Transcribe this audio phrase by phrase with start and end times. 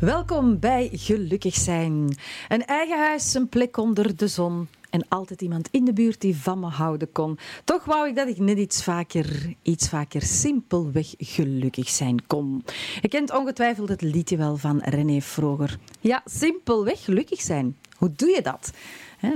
[0.00, 2.16] Welkom bij Gelukkig zijn.
[2.48, 4.68] Een eigen huis, een plek onder de zon.
[4.90, 7.38] En altijd iemand in de buurt die van me houden kon.
[7.64, 12.64] Toch wou ik dat ik net iets vaker, iets vaker simpelweg gelukkig zijn kon.
[13.00, 15.78] Je kent ongetwijfeld het liedje wel van René Vroger.
[16.00, 17.76] Ja, simpelweg gelukkig zijn.
[17.96, 18.70] Hoe doe je dat?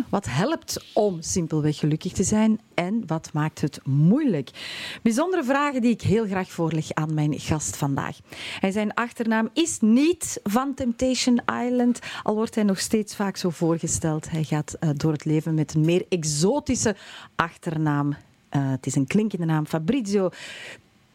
[0.08, 4.50] Wat helpt om simpelweg gelukkig te zijn en wat maakt het moeilijk?
[5.02, 8.18] Bijzondere vragen die ik heel graag voorleg aan mijn gast vandaag.
[8.60, 14.30] Zijn achternaam is niet van Temptation Island, al wordt hij nog steeds vaak zo voorgesteld.
[14.30, 16.96] Hij gaat uh, door het leven met een meer exotische
[17.36, 18.08] achternaam.
[18.10, 20.30] Uh, het is een klinkende naam, Fabrizio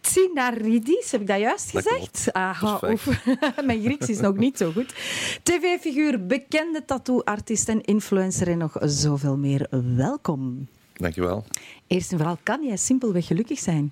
[0.02, 2.32] Tsinaridis, heb ik dat juist gezegd?
[2.32, 2.80] Aha,
[3.66, 4.96] Mijn Grieks is nog niet zo goed.
[5.44, 9.68] TV-figuur, bekende tattoo-artiest en influencer en nog zoveel meer.
[9.96, 10.68] Welkom.
[10.94, 11.46] Dankjewel.
[11.88, 13.92] Eerst en vooral, kan jij simpelweg gelukkig zijn?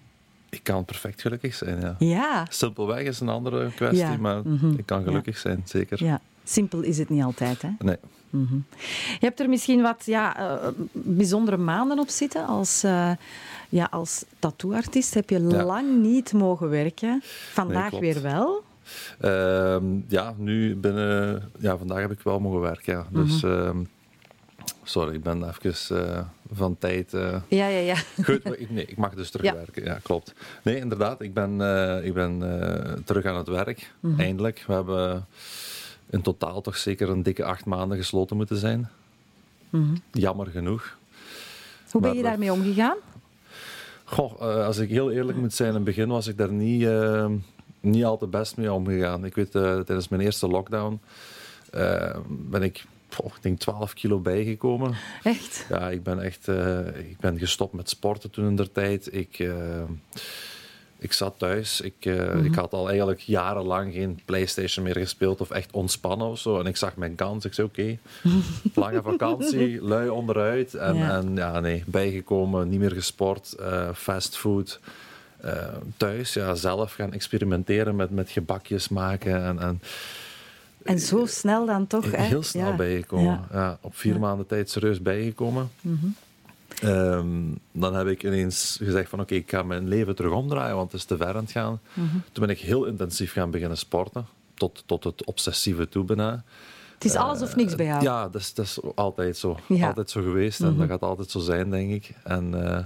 [0.50, 1.96] Ik kan perfect gelukkig zijn, ja.
[2.00, 2.48] ja.
[2.50, 4.74] Simpelweg is een andere kwestie, maar mhm.
[4.78, 6.04] ik kan gelukkig zijn, zeker.
[6.04, 6.22] Ja.
[6.44, 7.70] Simpel is het niet altijd, hè?
[7.80, 7.98] Nee.
[8.30, 8.56] Mhm.
[9.20, 12.84] Je hebt er misschien wat ja, uh, bijzondere maanden op zitten als...
[12.84, 13.12] Uh,
[13.70, 17.22] ja, als tattooartiest heb je lang niet mogen werken.
[17.52, 18.64] Vandaag weer wel.
[19.22, 21.52] Uh, ja, nu binnen...
[21.60, 23.08] Ja, vandaag heb ik wel mogen werken, ja.
[23.12, 23.44] Dus...
[23.44, 23.70] Uh,
[24.84, 26.20] sorry, ik ben even uh,
[26.52, 27.12] van tijd.
[27.12, 27.96] Ja, ja, ja.
[28.24, 29.84] Goed, ik, nee, ik mag dus terugwerken.
[29.84, 29.92] Ja.
[29.92, 30.34] ja, klopt.
[30.64, 31.52] Nee, inderdaad, ik ben,
[32.04, 32.40] ik ben
[33.06, 33.94] terug aan het werk.
[34.00, 34.20] Mm -hmm.
[34.20, 34.64] Eindelijk.
[34.68, 35.26] We hebben
[36.10, 38.90] in totaal toch zeker een dikke acht maanden gesloten moeten zijn.
[39.70, 40.02] Mm -hmm.
[40.12, 40.98] Jammer genoeg.
[41.92, 42.98] Hoe ben je maar, daarmee omgegaan?
[44.04, 46.82] Goh, uh, als ik heel eerlijk moet zijn, in het begin was ik daar niet,
[46.82, 47.30] uh,
[47.80, 49.26] niet al te best mee omgegaan.
[49.26, 51.00] Ik weet, uh, tijdens mijn eerste lockdown
[52.30, 52.86] ben ik,
[53.18, 54.96] oh, ik denk 12 kilo bijgekomen.
[55.24, 55.66] Echt?
[55.70, 56.48] Ja, ik ben echt
[57.10, 59.14] ik ben gestopt met sporten toen in der tijd.
[59.14, 59.50] Ik
[61.00, 61.82] ik zat thuis.
[61.82, 66.40] Ik, uh, ik had al eigenlijk jarenlang geen PlayStation meer gespeeld of echt ontspannen of
[66.40, 66.60] zo.
[66.60, 67.46] En ik zag mijn kans.
[67.46, 68.00] Ik zei: Oké, okay,
[68.84, 70.74] lange vakantie, lui onderuit.
[70.74, 71.18] En ja.
[71.18, 74.80] en ja, nee, bijgekomen, niet meer gesport, uh, fastfood.
[75.46, 79.44] Uh, thuis, ja, zelf gaan experimenteren met, met gebakjes maken.
[79.44, 79.82] En, en,
[80.84, 82.12] en zo snel dan toch?
[82.16, 82.76] Heel snel ja.
[82.76, 83.48] bijgekomen.
[83.52, 83.78] Ja.
[83.82, 85.70] op vier maanden tijd serieus bijgekomen.
[85.82, 86.16] Mm -hmm.
[86.84, 90.76] Um, dan heb ik ineens gezegd van oké, okay, ik ga mijn leven terug omdraaien,
[90.76, 91.80] want het is te ver aan het gaan.
[91.94, 92.24] Mm -hmm.
[92.32, 96.44] Toen ben ik heel intensief gaan beginnen sporten, tot, tot het obsessieve toe bijna.
[96.94, 98.04] Het is alles of niks bij jou?
[98.04, 99.60] Ja, dat is, dat is altijd zo.
[99.68, 99.88] Ja.
[99.88, 100.80] Altijd zo geweest en mm -hmm.
[100.80, 102.14] dat gaat altijd zo zijn, denk ik.
[102.24, 102.80] En uh,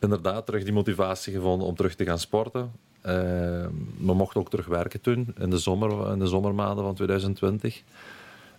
[0.00, 2.72] inderdaad, terug die motivatie gevonden om terug te gaan sporten.
[3.06, 3.12] Uh,
[3.98, 7.82] we mochten ook terug werken toen, in de, zomer, in de zomermaanden van 2020.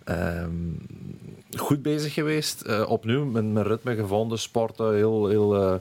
[0.04, 0.78] Um,
[1.58, 2.62] goed bezig geweest.
[2.66, 4.38] Uh, opnieuw mijn, mijn ritme gevonden.
[4.38, 5.74] Sporten heel, heel, uh,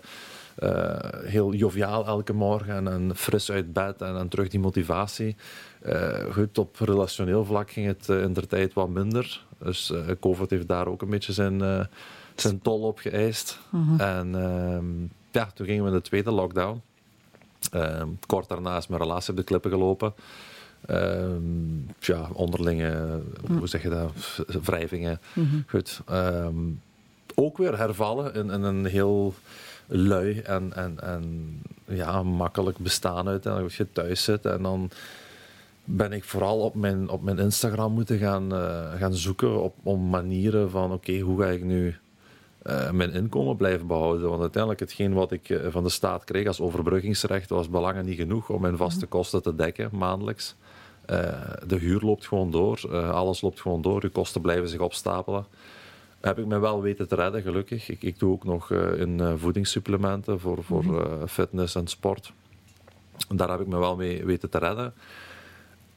[0.59, 2.87] uh, heel joviaal elke morgen.
[2.87, 4.01] En, fris uit bed.
[4.01, 5.35] En, en terug die motivatie.
[6.31, 9.43] goed, op relationeel vlak ging het in der tijd wat minder.
[9.57, 11.87] Dus COVID heeft daar ook een beetje zijn,
[12.35, 13.59] zijn tol op geëist.
[13.69, 13.99] -hmm.
[13.99, 16.81] En um, ja, toen gingen we in de tweede lockdown.
[17.73, 20.13] Um, kort daarna is mijn relatie op de klippen gelopen.
[20.89, 23.57] Um, ja, onderlinge, mm.
[23.57, 24.11] hoe zeg je dat,
[24.63, 25.19] wrijvingen.
[25.33, 25.63] Mm -hmm.
[25.67, 26.01] Goed.
[26.11, 26.81] Um,
[27.35, 29.33] ook weer hervallen in, in, een heel
[29.87, 33.77] lui en, en, en ja, makkelijk bestaan uiteindelijk.
[33.77, 34.89] Als je thuis zit en dan
[35.83, 40.09] ben ik vooral op mijn, op mijn Instagram moeten gaan, uh, gaan zoeken op, om
[40.09, 41.95] manieren van oké, okay, hoe ga ik nu
[42.63, 44.29] uh, mijn inkomen blijven behouden.
[44.29, 48.17] Want uiteindelijk hetgeen wat ik uh, van de staat kreeg als overbruggingsrecht was belangen niet
[48.17, 50.55] genoeg om mijn vaste kosten te dekken maandelijks.
[51.09, 54.79] Uh, de huur loopt gewoon door, uh, alles loopt gewoon door, je kosten blijven zich
[54.79, 55.45] opstapelen.
[56.21, 57.89] Heb ik me wel weten te redden, gelukkig.
[57.89, 61.27] Ik, ik doe ook nog uh, in voedingssupplementen voor, voor -hmm.
[61.27, 62.33] fitness en sport.
[63.35, 64.93] Daar heb ik me wel mee weten te redden.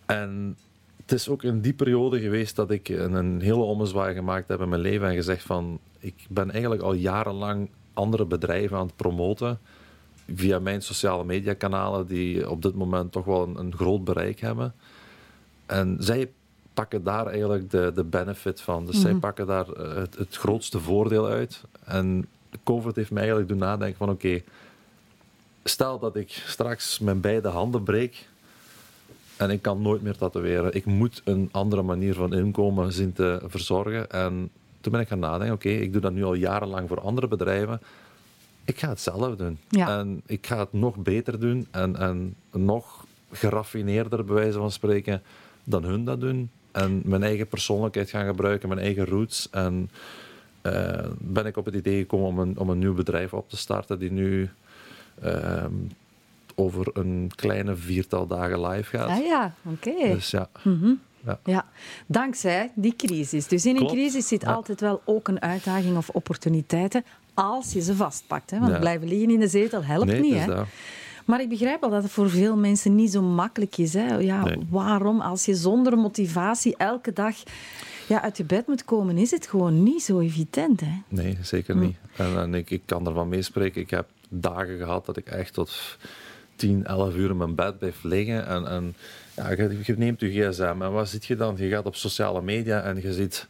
[0.06, 0.56] En
[0.96, 4.60] het is ook in die periode geweest dat ik een, een hele ommezwaai gemaakt heb
[4.60, 8.96] in mijn leven en gezegd van, ik ben eigenlijk al jarenlang andere bedrijven aan het
[8.96, 9.58] promoten
[10.34, 14.74] via mijn sociale mediakanalen die op dit moment toch wel een, een groot bereik hebben.
[15.68, 16.30] En zij
[16.74, 18.86] pakken daar eigenlijk de, de benefit van.
[18.86, 19.10] Dus mm -hmm.
[19.10, 21.62] zij pakken daar het, het, grootste voordeel uit.
[21.84, 22.26] En
[22.64, 24.44] COVID heeft mij eigenlijk doen nadenken van oké, okay,
[25.64, 28.28] stel dat ik straks mijn beide handen breek
[29.36, 30.74] en ik kan nooit meer tatoeëren.
[30.74, 34.10] Ik moet een andere manier van inkomen zien te verzorgen.
[34.10, 34.50] En
[34.80, 37.28] toen ben ik gaan nadenken, oké, okay, ik doe dat nu al jarenlang voor andere
[37.28, 37.80] bedrijven.
[38.64, 39.58] Ik ga het zelf doen.
[39.68, 39.98] Ja.
[39.98, 45.22] En ik ga het nog beter doen en, en nog geraffineerder, bij wijze van spreken,
[45.68, 46.50] dan hun dat doen.
[46.72, 49.48] En mijn eigen persoonlijkheid gaan gebruiken, mijn eigen roots.
[49.50, 49.90] En
[50.62, 53.56] uh, ben ik op het idee gekomen om een, om een nieuw bedrijf op te
[53.56, 54.50] starten die nu
[55.24, 55.64] uh,
[56.54, 59.08] over een kleine viertal dagen live gaat.
[59.08, 59.88] Ah ja, oké.
[59.88, 60.12] Okay.
[60.12, 60.48] Dus ja.
[60.62, 61.00] Mm -hmm.
[61.24, 61.38] Ja.
[61.44, 61.66] ja.
[62.06, 63.46] dankzij die crisis.
[63.46, 67.04] Dus in een crisis zit altijd wel ook een uitdaging of opportuniteiten
[67.34, 68.50] als je ze vastpakt.
[68.50, 68.58] Hè?
[68.58, 70.34] Want blijven liggen in de zetel helpt niet.
[70.34, 70.62] Hè?
[71.28, 73.94] Maar ik begrijp wel dat het voor veel mensen niet zo makkelijk is.
[73.94, 74.16] Hè?
[74.16, 77.34] Ja, Waarom, als je zonder motivatie elke dag
[78.06, 80.80] ja, uit je bed moet komen, is het gewoon niet zo evident.
[80.80, 81.02] Hè?
[81.08, 81.80] Nee, zeker hm.
[81.80, 81.96] niet.
[82.16, 83.80] En, ik, ik kan ervan meespreken.
[83.80, 85.98] Ik heb dagen gehad dat ik echt tot
[86.56, 88.46] 10, 11 uur in mijn bed blijf liggen.
[88.46, 88.94] En, en
[89.36, 91.54] ja, je, neemt je gsm en wat ziet je dan?
[91.56, 93.46] Je gaat op sociale media en je ziet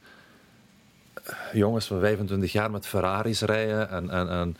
[1.52, 4.56] jongens van 25 jaar met Ferraris rijden en, en, en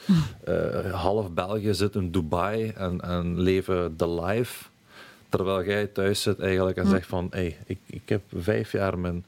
[0.49, 4.65] uh, half België zit in Dubai en, en leven de life.
[5.29, 9.25] Terwijl jij thuis zit eigenlijk en zegt van, hey, ik, ik heb vijf jaar mijn,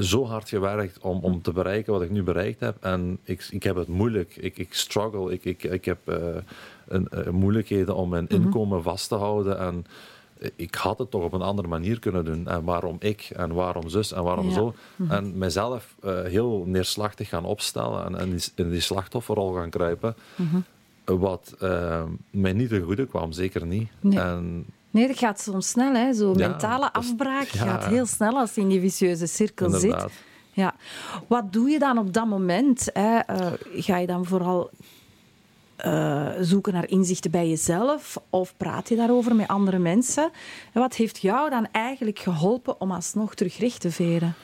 [0.00, 2.76] zo hard gewerkt om, om te bereiken wat ik nu bereikt heb.
[2.80, 4.36] En ik, ik heb het moeilijk.
[4.36, 5.32] Ik, ik struggle.
[5.32, 6.16] Ik, ik, ik heb uh,
[6.88, 8.34] een, uh, moeilijkheden om mijn mhm.
[8.34, 9.58] inkomen vast te houden.
[9.58, 9.86] En
[10.56, 12.48] ik had het toch op een andere manier kunnen doen.
[12.48, 14.74] En waarom ik en waarom zus en waarom zo.
[14.96, 15.12] Mhm.
[15.12, 20.14] En mezelf uh, heel neerslachtig gaan opstellen en, en in die slachtofferrol gaan kruipen.
[20.34, 20.56] Mhm.
[21.20, 23.88] Wat uh, mij niet ten goede kwam, zeker niet.
[24.00, 24.20] Nee.
[24.20, 25.94] En, nee, dat gaat soms snel.
[25.94, 26.12] Hè.
[26.12, 30.00] Zo mentale afbraak gaat heel snel als je in die vicieuze cirkel Inderdaad.
[30.00, 30.10] zit.
[30.52, 30.74] Ja.
[31.26, 32.88] Wat doe je dan op dat moment?
[32.92, 33.18] Hè?
[33.30, 34.70] Uh, ga je dan vooral
[35.84, 40.30] uh, zoeken naar inzichten bij jezelf of praat je daarover met andere mensen?
[40.72, 44.34] En wat heeft jou dan eigenlijk geholpen om alsnog terug recht te veren?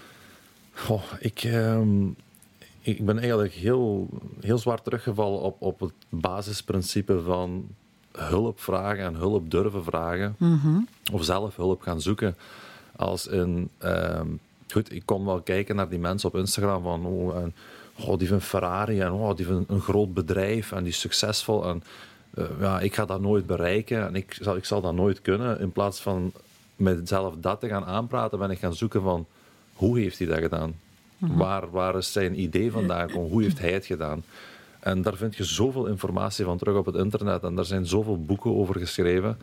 [0.72, 1.80] Goh, ik, uh,
[2.80, 4.08] ik ben eigenlijk heel,
[4.40, 7.66] heel zwaar teruggevallen op, op het basisprincipe van
[8.12, 10.34] hulp vragen en hulp durven vragen.
[10.38, 12.36] Mm Of zelf hulp gaan zoeken.
[12.96, 14.20] Als in, uh,
[14.68, 17.06] goed, ik kon wel kijken naar die mensen op Instagram van...
[17.06, 17.36] Oh,
[18.06, 21.64] oh, die vindt Ferrari en oh, die vindt een groot bedrijf en die is succesvol.
[21.64, 21.82] En
[22.34, 25.60] uh, ja, ik ga dat nooit bereiken en ik zal, ik zal dat nooit kunnen.
[25.60, 26.32] In plaats van
[26.76, 29.26] mezelf dat te gaan aanpraten, ben ik gaan zoeken van
[29.72, 30.74] hoe heeft hij dat gedaan?
[31.18, 31.36] Mhm.
[31.36, 33.30] waar, waar is zijn idee vandaan gekomen?
[33.30, 34.24] Hoe heeft hij het gedaan?
[34.80, 38.24] En daar vind je zoveel informatie van terug op het internet en daar zijn zoveel
[38.24, 39.38] boeken over geschreven.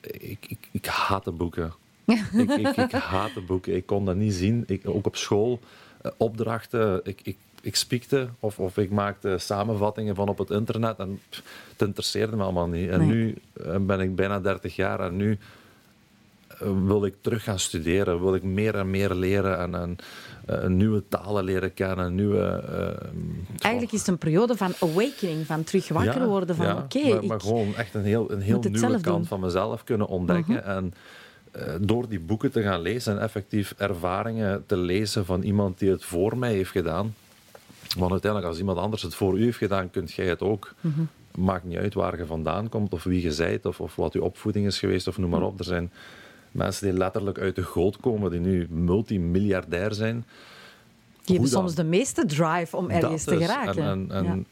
[0.00, 1.72] Ik, ik, ik haat de boeken.
[2.04, 3.76] ik, ik, ik haat de boeken.
[3.76, 4.64] Ik kon dat niet zien.
[4.66, 5.60] Ik, ook op school,
[6.02, 7.00] eh, opdrachten.
[7.04, 11.20] Ik, ik, ik spiekte of, of ik maakte samenvattingen van op het internet en
[11.72, 12.88] het interesseerde me allemaal niet.
[12.88, 13.34] En nu
[13.64, 15.38] eh, ben ik bijna 30 jaar en nu
[16.48, 19.96] eh, wil ik terug gaan studeren, wil ik meer en meer leren en, en
[20.50, 22.62] uh, nieuwe talen leren kennen, nieuwe...
[23.58, 27.08] Eigenlijk is het een periode van awakening, van terug wakker worden van oké...
[27.08, 30.68] maar, maar gewoon echt een heel, een heel nieuwe kant van mezelf kunnen ontdekken mhm.
[30.68, 30.94] en
[31.80, 36.04] door die boeken te gaan lezen en effectief ervaringen te lezen van iemand die het
[36.04, 37.14] voor mij heeft gedaan,
[37.98, 40.74] want uiteindelijk, als iemand anders het voor u heeft gedaan, kunt jij het ook.
[40.80, 41.08] Mm
[41.38, 44.22] Maakt niet uit waar je vandaan komt, of wie je zijt, of, of wat je
[44.22, 45.58] opvoeding is geweest, of noem maar op.
[45.58, 45.92] Er zijn
[46.50, 50.24] mensen die letterlijk uit de goot komen, die nu multimiljardair zijn.
[51.24, 53.84] Die hebben soms de meeste drive om ergens te geraken.
[53.84, 54.46] En, en, en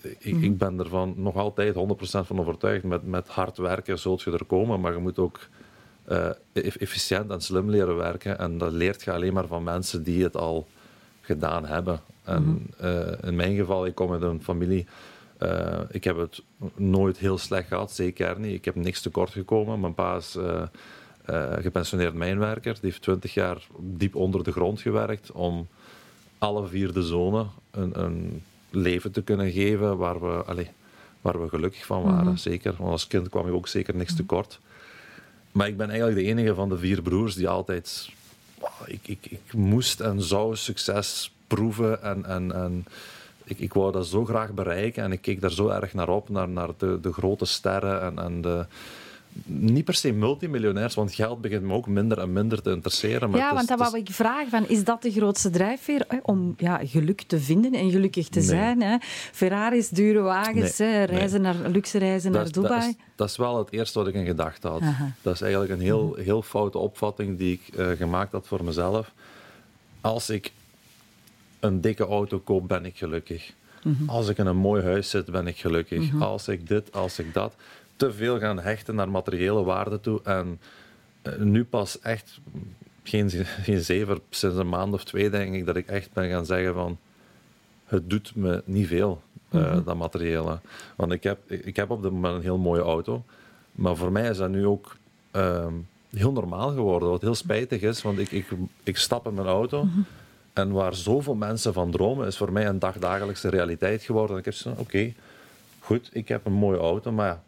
[0.00, 0.44] ik, mhm.
[0.44, 2.84] ik, ben ervan nog altijd 100% van overtuigd.
[2.84, 5.40] Met, met hard werken zult je er komen, maar je moet ook
[6.10, 8.38] uh, efficiënt en slim leren werken.
[8.38, 10.66] En dat leert je alleen maar van mensen die het al
[11.20, 12.00] gedaan hebben.
[12.28, 12.86] En mhm.
[12.86, 14.86] eh, in mijn geval, ik kom uit een familie.
[15.42, 16.42] Uh, ik heb het
[16.74, 18.54] nooit heel slecht gehad, zeker niet.
[18.54, 19.80] Ik heb niks tekort gekomen.
[19.80, 20.62] Mijn pa is uh,
[21.60, 22.72] gepensioneerd mijnwerker.
[22.72, 25.66] Die heeft twintig jaar diep onder de grond gewerkt om
[26.38, 30.68] alle vier de zonen een, een leven te kunnen geven waar we, allez,
[31.20, 32.24] waar we gelukkig van waren.
[32.24, 32.36] Mhm.
[32.36, 34.20] Zeker, want als kind kwam je ook zeker niks mhm.
[34.20, 34.60] tekort.
[35.52, 38.10] Maar ik ben eigenlijk de enige van de vier broers die altijd...
[38.86, 42.86] ik, ik, ik moest en zou succes proeven en, en, en
[43.44, 46.28] ik, ik wou dat zo graag bereiken en ik keek daar zo erg naar op,
[46.28, 48.66] naar, naar de, de grote sterren en, en de,
[49.44, 53.30] niet per se multimiljonairs, want geld begint me ook minder en minder te interesseren.
[53.30, 56.54] Maar ja, want dan wou ik vragen, van, is dat de grootste drijfveer hè, om
[56.56, 58.82] ja, geluk te vinden en gelukkig te zijn?
[58.82, 58.96] Hè?
[59.32, 62.80] Ferraris, dure wagens, hè, reizen naar, luxe reizen naar Dubai.
[62.80, 64.82] Dat is, dat is, wel het eerste wat ik in gedachten had.
[65.22, 69.12] Dat is eigenlijk een heel, heel foute opvatting die ik uh, gemaakt had voor mezelf.
[70.00, 70.52] Als ik
[71.60, 73.52] een dikke auto koop, ben ik gelukkig.
[73.82, 74.08] Mhm.
[74.08, 76.12] Als ik in een mooi huis zit, ben ik gelukkig.
[76.12, 76.22] Mhm.
[76.22, 77.54] Als ik dit, als ik dat.
[77.96, 80.20] Te veel gaan hechten naar materiële waarden toe.
[80.22, 80.60] En
[81.22, 82.40] eh, nu pas echt,
[83.02, 83.30] geen,
[83.62, 86.74] geen zeven, sinds een maand of twee denk ik, dat ik echt ben gaan zeggen
[86.74, 86.98] van...
[87.84, 90.58] Het doet me niet veel, uh, dat materiële.
[90.96, 93.24] Want ik heb, ik heb op dit moment een heel mooie auto.
[93.72, 94.96] Maar voor mij is dat nu ook...
[95.30, 95.74] Ehm,
[96.10, 98.46] heel normaal geworden, wat heel spijtig is, want ik, ik,
[98.82, 99.88] ik stap in mijn auto
[100.58, 104.32] en waar zoveel mensen van dromen, is voor mij een dagdagelijkse realiteit geworden.
[104.32, 105.12] En ik heb zo oké,
[105.80, 107.40] goed, ik heb een mooie auto, maar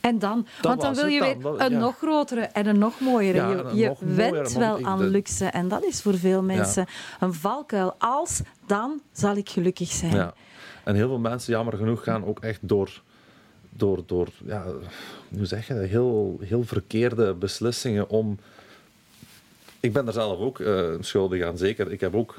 [0.00, 0.46] En dan?
[0.60, 3.38] Want dan wil je weer een nog grotere en een nog mooiere.
[3.74, 5.44] je je went wel aan luxe.
[5.44, 6.86] En dat is voor veel mensen
[7.20, 7.94] een valkuil.
[7.98, 10.14] Als, dan zal ik gelukkig zijn.
[10.14, 10.34] Ja.
[10.84, 13.02] En heel veel mensen, jammer genoeg, gaan ook echt door,
[13.70, 14.64] door, door ja,
[15.36, 18.38] hoe zeg je dat, heel, heel verkeerde beslissingen om...
[19.82, 21.92] Ik ben daar zelf ook uh, schuldig aan, zeker.
[21.92, 22.34] Ik heb ook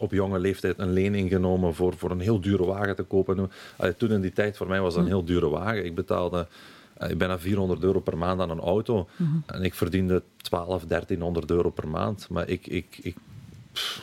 [0.00, 3.50] op jonge leeftijd een lening genomen voor, voor een heel dure wagen te kopen.
[3.96, 5.14] toen in die tijd voor mij was dat een hm.
[5.14, 5.84] heel dure wagen.
[5.84, 6.46] Ik betaalde
[7.02, 9.08] uh, bijna 400 euro per maand aan een auto.
[9.16, 9.24] Hm.
[9.46, 12.28] En ik verdiende 12, 1300 euro per maand.
[12.28, 13.16] Maar ik, ik, ik,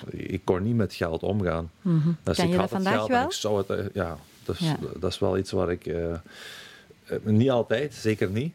[0.10, 1.72] ik kon niet met geld omgaan.
[1.82, 3.25] Mm Dus kan ik je had dat vandaag wel?
[3.25, 4.60] Ik zou het, eh, ja, dus,
[5.00, 5.86] dat is wel iets waar ik...
[5.86, 6.16] Uh,
[7.24, 8.54] niet altijd, zeker niet.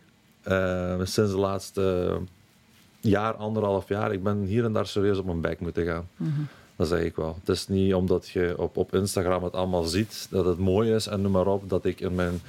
[1.03, 2.19] sinds de laatste
[3.11, 6.09] jaar, anderhalf jaar, ik ben hier en daar serieus op mijn bek moeten gaan.
[6.17, 7.37] Mm dat zeg ik wel.
[7.39, 11.07] Het is niet omdat je op, op Instagram het allemaal ziet dat het mooi is
[11.07, 12.41] en noem maar op, dat ik in mijn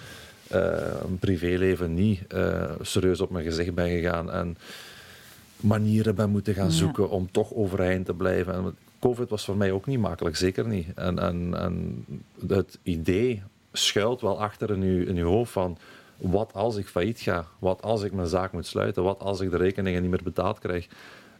[0.53, 0.77] uh,
[1.19, 4.57] privéleven niet uh, serieus op mijn gezicht ben gegaan en
[5.55, 8.53] manieren ben moeten gaan zoeken om toch overeind te blijven.
[8.53, 10.87] En COVID was voor mij ook niet makkelijk, zeker niet.
[10.95, 12.05] En, en, en
[12.47, 15.77] het idee schuilt wel achter in je, in uw hoofd van
[16.17, 17.45] wat als ik failliet ga?
[17.59, 19.03] Wat als ik mijn zaak moet sluiten?
[19.03, 20.87] Wat als ik de rekeningen niet meer betaald krijg?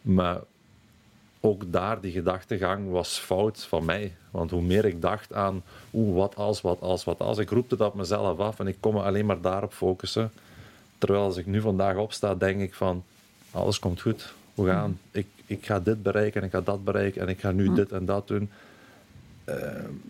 [0.02, 0.40] Maar
[1.40, 4.14] ook daar, die gedachtegang was fout van mij.
[4.30, 7.76] Want hoe meer ik dacht aan, oeh, wat als, wat als, wat als, ik roepte
[7.76, 10.32] dat mezelf af en ik kon me alleen maar daarop focussen.
[10.98, 13.04] Terwijl als ik nu vandaag opsta, denk ik van,
[13.50, 14.32] alles komt goed.
[14.54, 14.98] We gaan, mm.
[15.10, 17.74] ik, ik ga dit bereiken en ik ga dat bereiken en ik ga nu mm.
[17.74, 18.50] dit en dat doen.
[19.48, 19.54] Uh,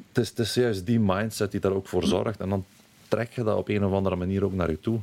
[0.08, 2.08] het, is, het is juist die mindset die daar ook voor mm.
[2.08, 2.40] zorgt.
[2.40, 2.64] En dan
[3.08, 5.00] trek je dat op een of andere manier ook naar je toe.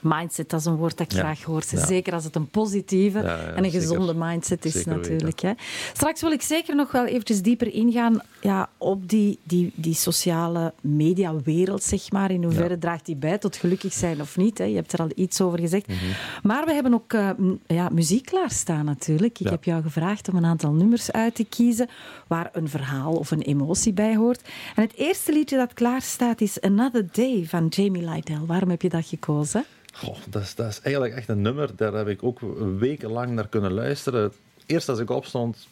[0.00, 1.62] Mindset, dat is een woord dat ik graag hoor.
[1.62, 5.40] Zeker als het een positieve en een gezonde mindset is natuurlijk.
[5.40, 5.52] Hè.
[5.92, 10.72] Straks wil ik zeker nog wel eventjes dieper ingaan ja, op die, die, die sociale
[10.80, 12.30] mediawereld, zeg maar.
[12.30, 14.58] In hoeverre draagt die bij tot gelukkig zijn of niet?
[14.58, 14.64] Hè.
[14.64, 15.86] Je hebt er al iets over gezegd.
[15.86, 15.96] Mhm.
[16.42, 17.30] Maar we hebben ook uh,
[17.66, 19.40] ja, muziek klaarstaan natuurlijk.
[19.40, 21.88] Ik heb jou gevraagd om een aantal nummers uit te kiezen
[22.26, 24.48] waar een verhaal of een emotie bij hoort.
[24.74, 28.40] En het eerste liedje dat klaar staat is Another Day van Jamie Lydell.
[28.46, 29.57] Waarom heb je dat gekozen?
[29.98, 32.40] Goh, dat, is, dat is eigenlijk echt een nummer, daar heb ik ook
[32.78, 34.32] wekenlang naar kunnen luisteren.
[34.66, 35.66] Eerst als ik opstond,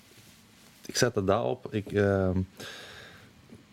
[0.87, 1.75] ik zette dat op.
[1.75, 2.39] Ik, ehm,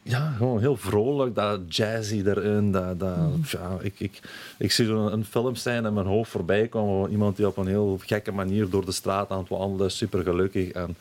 [0.04, 2.72] ja, gewoon heel vrolijk, dat jazzy erin.
[2.72, 3.42] Dat, dat, mm.
[3.48, 4.20] ja, ik, ik,
[4.58, 7.12] ik zie zo'n een filmscène in mijn hoofd voorbij komen.
[7.12, 10.70] Iemand die op een heel gekke manier door de straat aan het wandelen, super gelukkig.
[10.72, 10.96] En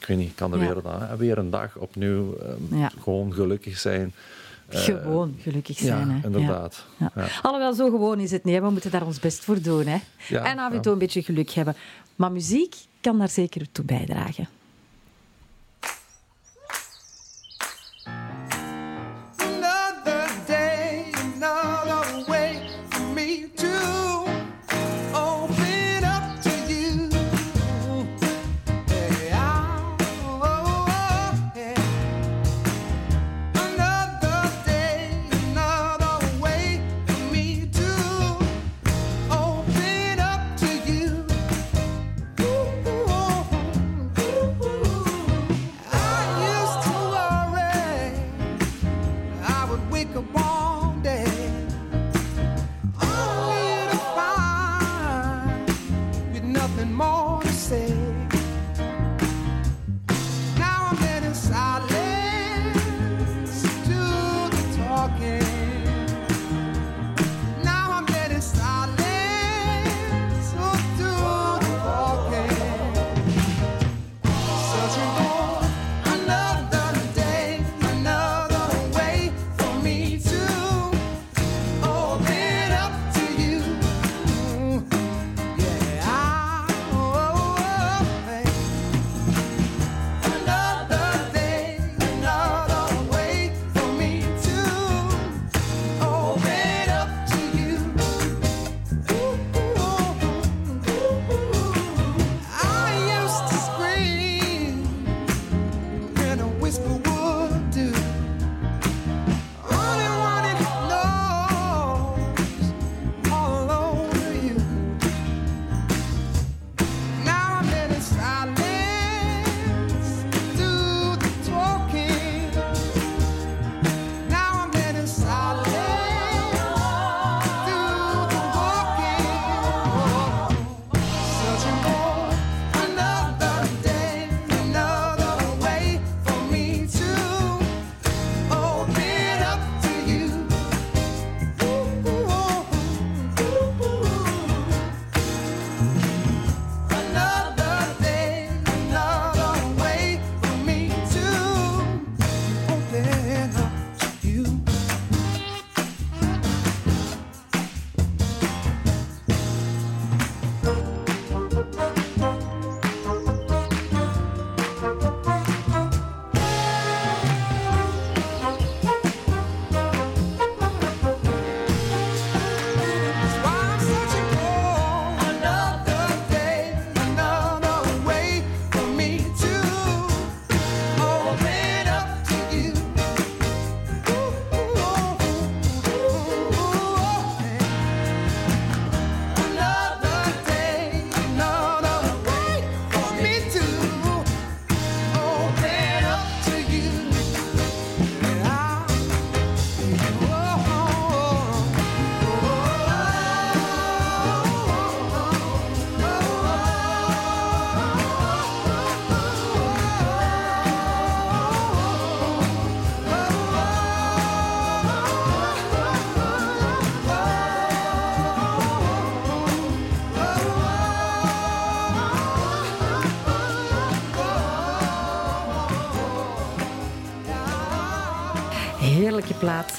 [0.00, 0.82] ik weet niet, kan er weer,
[1.16, 4.14] weer een dag opnieuw um, gewoon gelukkig zijn.
[4.68, 6.08] Eh, gewoon gelukkig zijn.
[6.08, 6.86] Ja, inderdaad.
[6.96, 7.12] Ja.
[7.42, 8.58] Alhoewel, zo gewoon is het niet.
[8.60, 9.86] We moeten daar ons best voor doen.
[9.86, 9.98] Hè.
[10.36, 11.76] en af en toe een beetje geluk hebben.
[12.16, 14.48] Maar muziek kan daar zeker toe bijdragen.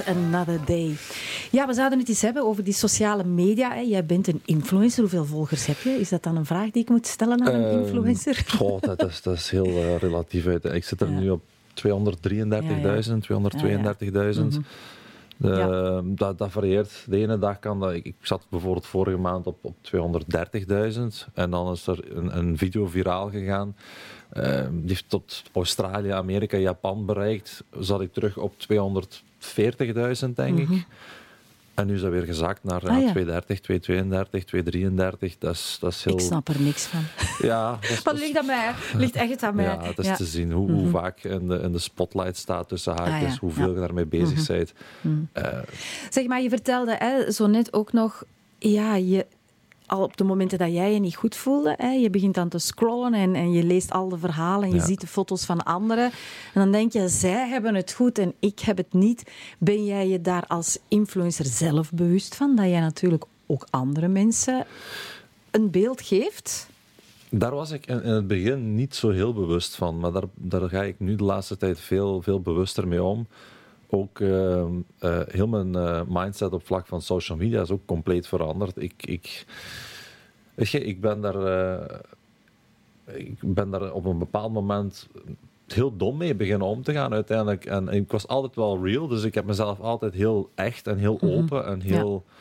[0.06, 0.96] Another Day.
[1.52, 3.74] Ja, we zouden het eens hebben over die sociale media.
[3.74, 3.80] Hè.
[3.80, 5.02] Jij bent een influencer.
[5.02, 5.90] Hoeveel volgers heb je?
[5.90, 8.44] Is dat dan een vraag die ik moet stellen aan een uh, influencer?
[8.48, 10.46] Goh, dat, is, dat is heel uh, relatief.
[10.46, 11.42] Ik zit er nu op
[11.88, 11.88] 233.000,
[12.48, 12.62] ja,
[14.34, 14.48] 232.000.
[15.38, 16.02] Ja.
[16.06, 17.06] dat, dat, varieert.
[17.08, 17.94] De ene dag kan dat.
[17.94, 21.00] Ik, ik zat bijvoorbeeld vorige maand op, op 230.000
[21.34, 23.76] en dan is er een, een video viraal gegaan.
[24.34, 27.64] Uh, die heeft tot Australië, Amerika, Japan bereikt.
[27.80, 28.54] Zat ik terug op
[29.56, 30.70] 240.000, denk ik.
[30.70, 30.80] Mhm.
[31.78, 33.12] En nu is dat weer gezakt naar ah, ja.
[33.12, 35.38] 230, 232, 233.
[35.38, 36.14] Dat is, dat is heel...
[36.14, 37.02] Ik snap er niks van.
[37.48, 38.74] Ja, dat, dat ligt aan mij.
[38.94, 39.66] ligt echt aan mij.
[39.66, 40.92] Ja, het is te zien hoe, hoe mhm.
[40.92, 44.54] vaak in de, in de spotlight staat tussen haakjes, ah, hoeveel je daarmee bezig mhm.
[44.54, 44.74] bent.
[45.34, 45.60] Uh,
[46.10, 48.24] zeg maar, je vertelde hè, zo net ook nog,
[48.58, 49.26] ja, je,
[49.88, 52.60] al op de momenten dat jij je niet goed voelde, hè, je begint dan te
[52.60, 56.06] scrollen en, en je leest al de verhalen en je ziet de foto's van anderen.
[56.54, 59.32] En dan denk je, zij hebben het goed en ik heb het niet.
[59.58, 62.56] Ben jij je daar als influencer zelf bewust van?
[62.56, 64.66] Dat jij natuurlijk ook andere mensen
[65.52, 66.70] een beeld geeft?
[67.30, 70.84] Daar was ik in het begin niet zo heel bewust van, maar daar, daar ga
[70.84, 73.28] ik nu de laatste tijd veel, veel bewuster mee om
[73.90, 74.66] ook uh,
[75.00, 78.82] uh, heel mijn uh, mindset op vlak van social media is ook compleet veranderd.
[78.82, 79.46] Ik, ik,
[80.54, 81.82] weet je, ik ben daar,
[83.06, 85.08] ik ben daar op een bepaald moment
[85.68, 87.66] heel dom mee beginnen om te gaan uiteindelijk.
[87.66, 91.18] En, ik was altijd wel real, dus ik heb mezelf altijd heel echt en heel
[91.22, 91.32] mhm.
[91.32, 92.24] open en heel...
[92.26, 92.36] Ehm,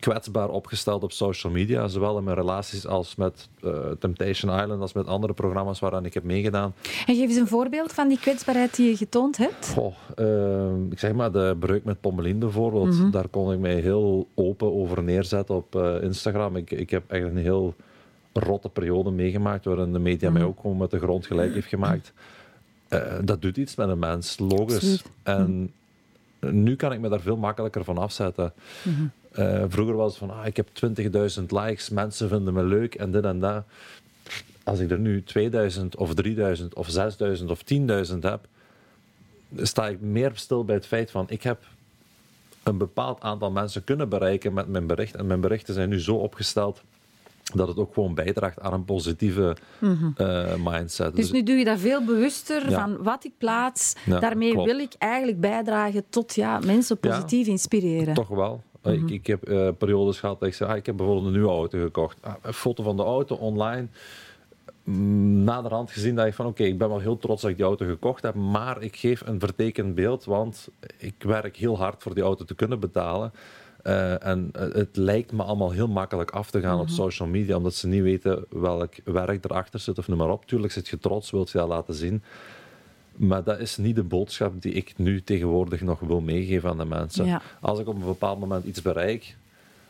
[0.00, 4.92] kwetsbaar opgesteld op social media, zowel in mijn relaties als met uh, Temptation Island, als
[4.92, 6.74] met andere programma's waaraan ik heb meegedaan.
[7.06, 9.68] En geef eens een voorbeeld van die kwetsbaarheid die je getoond hebt.
[9.68, 13.80] Goh, uh, ik zeg maar de breuk met Pommelien bijvoorbeeld, mm daar kon ik mij
[13.80, 16.56] heel open over neerzetten op uh, Instagram.
[16.56, 17.74] Ik, ik heb echt een heel
[18.32, 20.50] rotte periode meegemaakt, waarin de media mij mhm.
[20.50, 22.12] ook gewoon met de grond gelijk heeft gemaakt.
[22.88, 25.02] Eh, dat doet iets met een mens, logisch.
[25.22, 25.72] En
[26.40, 28.52] nu kan ik me daar veel makkelijker van afzetten.
[28.82, 30.68] Mm uh, vroeger was het van, ah, ik heb
[31.38, 33.64] 20.000 likes, mensen vinden me leuk en dit en dat.
[34.64, 37.62] Als ik er nu 2000 of 3000 of 6000 of
[38.12, 38.46] 10.000 heb,
[39.56, 41.64] sta ik meer stil bij het feit van, ik heb
[42.62, 45.14] een bepaald aantal mensen kunnen bereiken met mijn bericht.
[45.14, 46.82] En mijn berichten zijn nu zo opgesteld
[47.54, 50.14] dat het ook gewoon bijdraagt aan een positieve mm
[50.64, 51.16] mindset.
[51.16, 53.94] Dus, dus, nu doe je daar veel bewuster van wat ik plaats.
[54.04, 58.14] Daarmee wil ik eigenlijk bijdragen tot ja, mensen positief inspireren.
[58.14, 58.62] Toch wel.
[58.92, 59.12] Ik, mhm.
[59.12, 61.78] ik, heb uh, periodes gehad dat ik zei, ah, ik heb bijvoorbeeld een nieuwe auto
[61.78, 62.18] gekocht.
[62.20, 63.86] Ah, een foto van de auto online.
[64.84, 67.66] Mm, naderhand gezien dat ik van oké, ik ben wel heel trots dat ik die
[67.66, 72.14] auto gekocht heb, maar ik geef een vertekend beeld, want ik werk heel hard voor
[72.14, 73.32] die auto te kunnen betalen.
[73.86, 76.94] Uh, en het lijkt me allemaal heel makkelijk af te gaan op mhm.
[76.94, 80.46] social media, omdat ze niet weten welk werk erachter zit of noem maar op.
[80.46, 82.22] Tuurlijk zit je trots, wilt je dat laten zien.
[83.16, 86.84] Maar dat is niet de boodschap die ik nu tegenwoordig nog wil meegeven aan de
[86.84, 87.40] mensen.
[87.60, 89.36] Als ik op een bepaald moment iets bereik,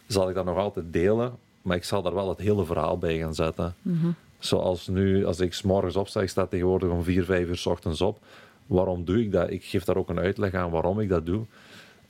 [0.06, 1.32] zal ik dat nog altijd delen,
[1.62, 3.74] maar ik zal daar wel het hele verhaal bij gaan zetten.
[3.82, 4.06] Mhm.
[4.38, 7.66] Zoals nu, als ik s morgens opsta, ik sta tegenwoordig om 4, 5 uur s
[7.66, 8.18] ochtends op.
[8.66, 9.50] Waarom doe ik dat?
[9.50, 11.44] Ik geef daar ook een uitleg aan waarom ik dat doe.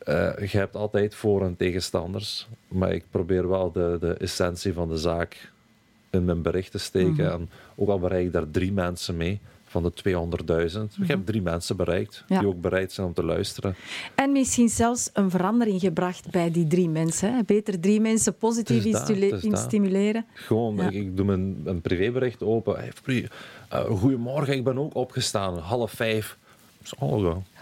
[0.09, 4.89] Uh, je hebt altijd voor- en tegenstanders, maar ik probeer wel de, de essentie van
[4.89, 5.51] de zaak
[6.11, 7.25] in mijn bericht te steken.
[7.25, 7.33] Mhm.
[7.33, 10.97] En ook al bereik ik daar drie mensen mee, van de 200.000.
[10.97, 13.75] We hebben drie mensen bereikt die ook bereid zijn om te luisteren.
[14.15, 17.35] En misschien zelfs een verandering gebracht bij die drie mensen.
[17.35, 17.43] Hè?
[17.47, 18.85] Beter drie mensen positief
[19.43, 20.27] in stimuleren.
[20.33, 22.77] Gewoon, ik, doe mijn, een privébericht open.
[23.05, 23.29] Hey,
[23.73, 26.37] uh, goedemorgen, ik ben ook opgestaan, half vijf.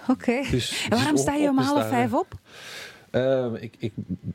[0.09, 0.31] Oké.
[0.31, 0.63] Okay.
[0.89, 2.39] en waarom sta je om half vijf op?
[3.15, 3.93] Uh, ik, ik,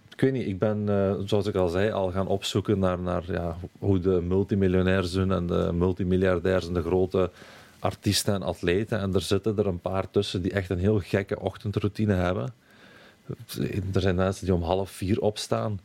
[0.10, 3.24] ik, weet niet, ik ben, uh, zoals ik al zei, al gaan opzoeken naar, naar
[3.28, 7.32] ja, hoe de multimiljonairs doen en de multimiljardairs en de grote
[7.80, 9.00] artiesten en atleten.
[9.00, 12.54] En er zitten er een paar tussen die echt een heel gekke ochtendroutine hebben.
[13.94, 15.80] Er zijn mensen die om half vier opstaan.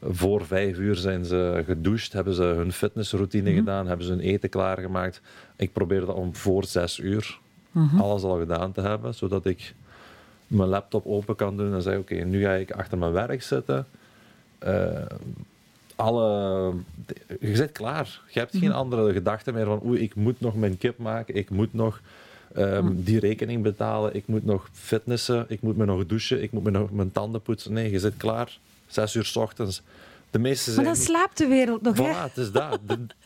[0.00, 3.58] Voor vijf uur zijn ze gedoucht, hebben ze hun fitnessroutine mhm.
[3.58, 5.20] gedaan, hebben ze hun eten klaargemaakt.
[5.56, 7.38] Ik probeer dat om voor zes uur
[7.78, 8.00] mhm.
[8.00, 9.74] alles al gedaan te hebben, zodat ik
[10.46, 13.86] mijn laptop open kan doen en zeg: Oké, nu ga ik achter mijn werk zitten.
[14.66, 14.88] Uh,
[15.94, 16.72] alle,
[17.40, 18.20] je zit klaar.
[18.28, 18.78] Je hebt geen mhm.
[18.78, 22.00] andere gedachten meer van oei, ik moet nog mijn kip maken, ik moet nog
[22.54, 23.02] ehm, mhm.
[23.02, 26.70] die rekening betalen, ik moet nog fitnessen, ik moet me nog douchen, ik moet me
[26.70, 27.72] nog mijn tanden poetsen.
[27.72, 28.58] Nee, je zit klaar.
[28.86, 29.82] Zes uur s ochtends.
[30.30, 30.84] De meeste zijn...
[30.84, 32.78] Maar dan slaapt de wereld nog, voilà, het is dat.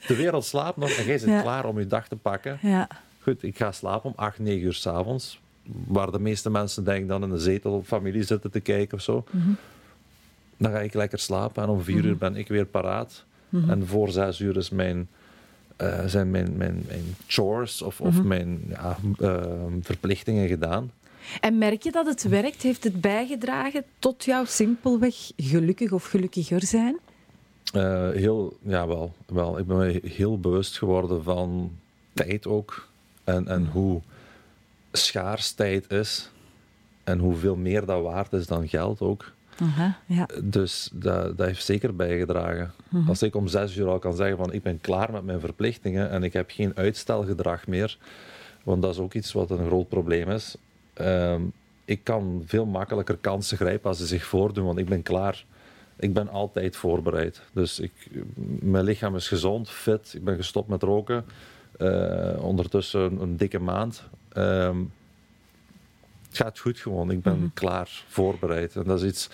[0.06, 2.58] De, wereld slaapt nog en jij zit klaar om je dag te pakken.
[2.62, 2.88] Ja.
[3.22, 5.40] Goed, ik ga slapen om acht, negen uur s'avonds.
[5.86, 9.24] Waar de meeste mensen denk dan in de zetel familie zitten te kijken of zo.
[9.30, 9.50] Mhm.
[10.56, 12.18] Dan ga ik lekker slapen en om vier uur mhm.
[12.18, 13.24] ben ik weer paraat.
[13.48, 13.70] Mhm.
[13.70, 15.08] En voor zes uur is mijn,
[15.80, 19.42] uh, zijn mijn, mijn, mijn chores of, of mijn ja, uh,
[19.80, 20.90] verplichtingen gedaan.
[21.40, 22.62] En merk je dat het werkt?
[22.62, 26.98] Heeft het bijgedragen tot jouw simpelweg gelukkig of gelukkiger zijn?
[27.76, 29.58] Uh, heel, ja, wel, wel.
[29.58, 31.72] Ik ben me heel bewust geworden van
[32.12, 32.90] tijd ook.
[33.24, 34.00] En, en hoe
[34.92, 36.30] schaars tijd is.
[37.04, 39.32] En hoeveel meer dat waard is dan geld ook.
[40.06, 40.28] ja.
[40.42, 42.72] Dus dat, dat, heeft zeker bijgedragen.
[42.88, 43.08] Mhm.
[43.08, 46.10] Als ik om zes uur al kan zeggen van ik ben klaar met mijn verplichtingen
[46.10, 47.98] en ik heb geen uitstelgedrag meer,
[48.62, 50.56] want dat is ook iets wat een groot probleem is.
[50.94, 51.42] Ehm,
[51.84, 55.44] ik kan veel makkelijker kansen grijpen als ze zich voordoen, want ik ben klaar.
[55.96, 57.42] Ik ben altijd voorbereid.
[57.52, 57.92] Dus ik,
[58.60, 60.14] mijn lichaam is gezond, fit.
[60.14, 61.24] Ik ben gestopt met roken.
[61.82, 64.02] Uh, ondertussen een, dikke maand.
[64.32, 64.78] Ehm,
[66.28, 67.10] het gaat goed gewoon.
[67.10, 67.48] Ik ben mhm.
[67.54, 68.76] klaar, voorbereid.
[68.76, 69.30] En dat is iets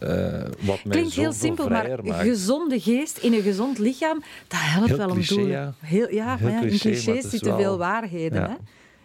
[0.00, 4.60] uh, wat mij Klinkt heel simpel, maar een gezonde geest in een gezond lichaam, dat
[4.62, 5.52] helpt wel om cliché, doelen.
[5.52, 5.74] Ja.
[5.78, 8.42] Heel, ja, maar ja, in clichés zitten veel waarheden.
[8.42, 8.54] Hè?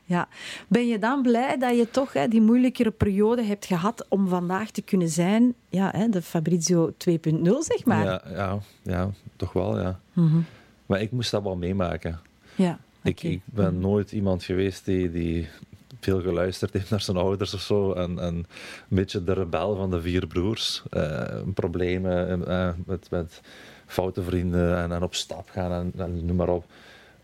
[0.04, 0.28] Ja.
[0.68, 4.72] Ben je dan blij dat je toch hè, die moeilijkere periode hebt gehad om vandaag
[4.72, 8.06] te kunnen zijn, ja, hè, de Fabrizio 2.0, zeg maar?
[8.06, 10.00] Ja, ja, ja, toch wel, ja.
[10.14, 10.40] Mhm.
[10.86, 12.20] Maar ik moest dat wel meemaken.
[12.60, 15.48] Ja, ik, ik ben nooit iemand geweest die, die
[16.00, 17.94] veel geluisterd heeft naar zijn ouders of zo.
[17.94, 18.46] En, en een
[18.88, 20.84] beetje de rebel van de vier broers.
[20.92, 23.42] Uh, problemen uh, met, met
[23.86, 26.66] foute vrienden en, en op stap gaan en, en noem maar op.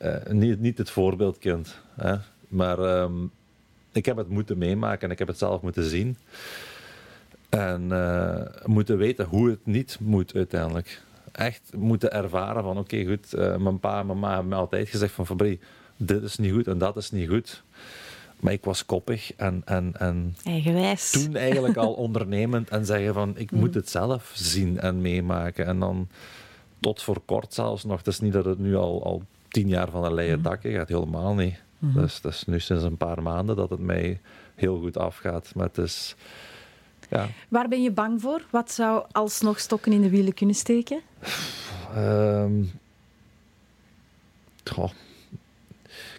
[0.01, 1.75] Uh, niet, niet het voorbeeldkind.
[1.95, 2.15] Hè?
[2.47, 3.31] Maar um,
[3.91, 6.17] ik heb het moeten meemaken en ik heb het zelf moeten zien.
[7.49, 7.87] En
[8.65, 11.01] moeten weten hoe het niet moet uiteindelijk.
[11.35, 14.89] Echt moeten ervaren van oké goed, uh, mijn pa en mijn ma hebben me altijd
[14.89, 15.59] gezegd van Fabrie,
[15.97, 17.63] dit is niet goed en dat is niet goed.
[18.39, 21.11] Maar ik was koppig en, en, en Eigenwijs.
[21.11, 23.75] toen eigenlijk al ondernemend en zeggen van ik moet mm.
[23.75, 25.65] het zelf zien en meemaken.
[25.65, 26.07] En dan
[26.79, 27.97] tot voor kort zelfs nog.
[27.97, 30.43] Het is niet dat het nu al, al tien jaar van een leien mm.
[30.43, 31.63] dakje gaat, helemaal niet.
[31.79, 34.21] Mm dus het is nu sinds een paar maanden dat het mij
[34.55, 35.51] heel goed afgaat.
[35.55, 36.15] Maar het is,
[37.15, 37.27] ja.
[37.49, 38.45] Waar ben je bang voor?
[38.49, 41.01] Wat zou alsnog stokken in de wielen kunnen steken?
[41.97, 42.71] Um,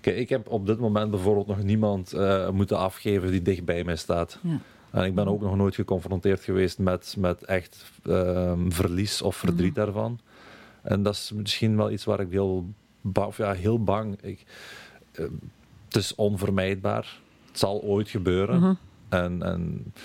[0.00, 3.84] Kijk, ik heb op dit moment bijvoorbeeld nog niemand uh, moeten afgeven die dicht bij
[3.84, 4.38] mij staat.
[4.42, 4.58] Ja.
[4.90, 9.74] En ik ben ook nog nooit geconfronteerd geweest met, met echt um, verlies of verdriet
[9.74, 9.84] mhm.
[9.84, 10.18] daarvan.
[10.82, 12.66] En dat is misschien wel iets waar ik heel,
[13.14, 14.22] of ja, heel bang...
[14.22, 14.44] Ik,
[15.12, 15.26] uh,
[15.86, 17.18] het is onvermijdbaar.
[17.46, 18.60] Het zal ooit gebeuren.
[18.60, 18.74] Mhm.
[19.08, 19.42] En...
[19.42, 20.02] en eh,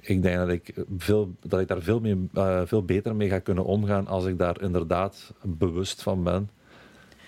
[0.00, 3.38] ik denk dat ik, veel, dat ik daar veel, meer, uh, veel beter mee ga
[3.38, 6.50] kunnen omgaan als ik daar inderdaad bewust van ben.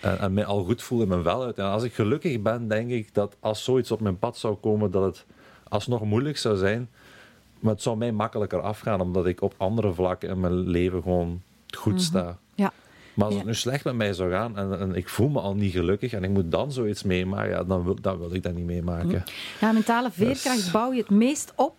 [0.00, 1.58] En, en mij al goed voel in mijn vel uit.
[1.58, 4.90] En als ik gelukkig ben, denk ik dat als zoiets op mijn pad zou komen,
[4.90, 5.24] dat het
[5.68, 6.88] alsnog moeilijk zou zijn.
[7.58, 11.42] Maar het zou mij makkelijker afgaan, omdat ik op andere vlakken in mijn leven gewoon
[11.76, 12.02] goed mhm.
[12.02, 12.38] sta.
[12.54, 12.72] Ja.
[13.14, 15.54] Maar als het nu slecht met mij zou gaan en, en, ik voel me al
[15.54, 18.54] niet gelukkig en ik moet dan zoiets meemaken, ja, dan, wil, dan wil ik dat
[18.54, 19.08] niet meemaken.
[19.08, 19.20] Mhm.
[19.60, 21.76] Ja, mentale veerkracht dus- bouw je het meest op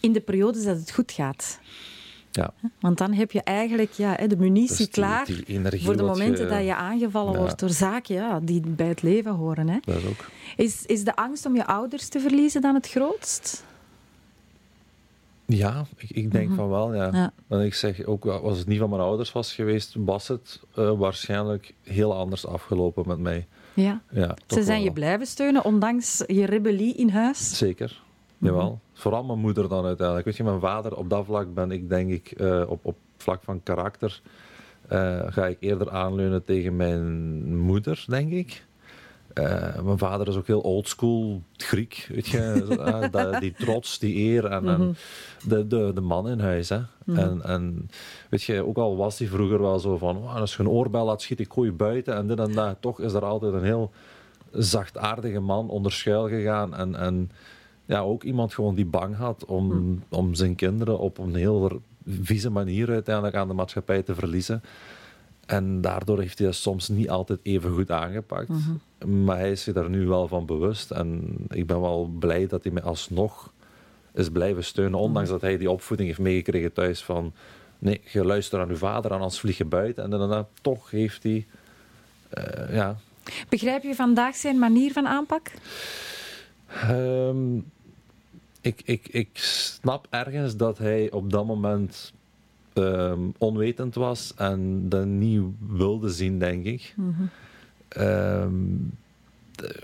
[0.00, 1.58] in de periodes dat het goed gaat.
[2.30, 2.52] Ja.
[2.80, 5.26] Want dan heb je eigenlijk ja, de munitie dus klaar
[5.60, 9.68] voor de momenten dat je aangevallen wordt door zaken ja, die bij het leven horen.
[9.68, 9.78] Hè.
[9.84, 10.24] Dat ook.
[10.56, 13.64] Is, is de angst om je ouders te verliezen dan het grootst?
[15.46, 16.56] Ja, ik, ik denk mhm.
[16.56, 17.32] van wel, ja.
[17.48, 20.98] En ik zeg ook, als het niet van mijn ouders was geweest, was het uh,
[20.98, 23.46] waarschijnlijk heel anders afgelopen met mij.
[23.74, 24.00] Ja.
[24.10, 27.58] ja Ze zijn je blijven steunen, ondanks je rebellie in huis?
[27.58, 28.02] Zeker,
[28.38, 28.70] jawel.
[28.70, 29.00] Mhm.
[29.00, 30.26] Vooral mijn moeder dan uiteindelijk.
[30.26, 33.42] Weet je, mijn vader, op dat vlak ben ik denk ik, uh, op, op vlak
[33.42, 34.20] van karakter,
[34.92, 38.64] uh, ga ik eerder aanleunen tegen mijn moeder, denk ik.
[39.34, 43.36] Uh, mijn vader is ook heel oldschool Griek, weet je.
[43.40, 44.92] die trots, die eer en, en, mhm.
[45.48, 46.68] de, de, de man in huis.
[46.68, 46.78] Hè.
[47.04, 47.90] Mm en, en
[48.30, 51.04] weet je, ook al was hij vroeger wel zo van, oh, als je een oorbel
[51.04, 52.76] laat schieten, ik gooi je buiten en dit en dat.
[52.80, 53.90] Toch is er altijd een heel
[54.52, 56.94] zachtaardige man onder schuil gegaan en...
[56.94, 57.30] en
[57.86, 60.02] ja, ook iemand gewoon die bang had om, hmm.
[60.08, 64.62] om zijn kinderen op een heel vieze manier uiteindelijk aan de maatschappij te verliezen.
[65.46, 68.48] En daardoor heeft hij dat soms niet altijd even goed aangepakt.
[68.48, 69.24] Mhm.
[69.24, 70.90] Maar hij is zich daar nu wel van bewust.
[70.90, 73.52] En ik ben wel blij dat hij mij alsnog
[74.14, 74.98] is blijven steunen.
[74.98, 75.38] Ondanks mhm.
[75.38, 77.32] dat hij die opvoeding heeft meegekregen thuis van...
[77.78, 80.04] Nee, je luistert aan je vader en als vliegen buiten.
[80.04, 81.46] En dan toch heeft hij...
[82.38, 82.96] Uh, ja.
[83.48, 85.50] Begrijp je vandaag zijn manier van aanpak?
[86.90, 87.64] Um,
[88.66, 92.12] ik, ik, ik snap ergens dat hij op dat moment
[92.72, 96.94] ehm, onwetend was en dat niet wilde zien, denk ik.
[96.96, 97.22] Mhm.
[97.88, 98.54] Ehm,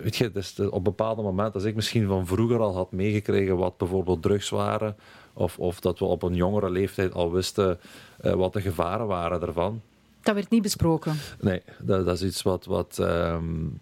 [0.02, 3.76] weet je, dus op bepaalde momenten, als ik misschien van vroeger al had meegekregen wat
[3.76, 4.96] bijvoorbeeld drugs waren,
[5.32, 7.78] of, of dat we op een jongere leeftijd al wisten
[8.24, 9.80] uh, wat de gevaren waren daarvan.
[10.20, 11.14] Dat werd niet besproken?
[11.40, 13.80] Nee, dat, dat is iets wat, wat, um,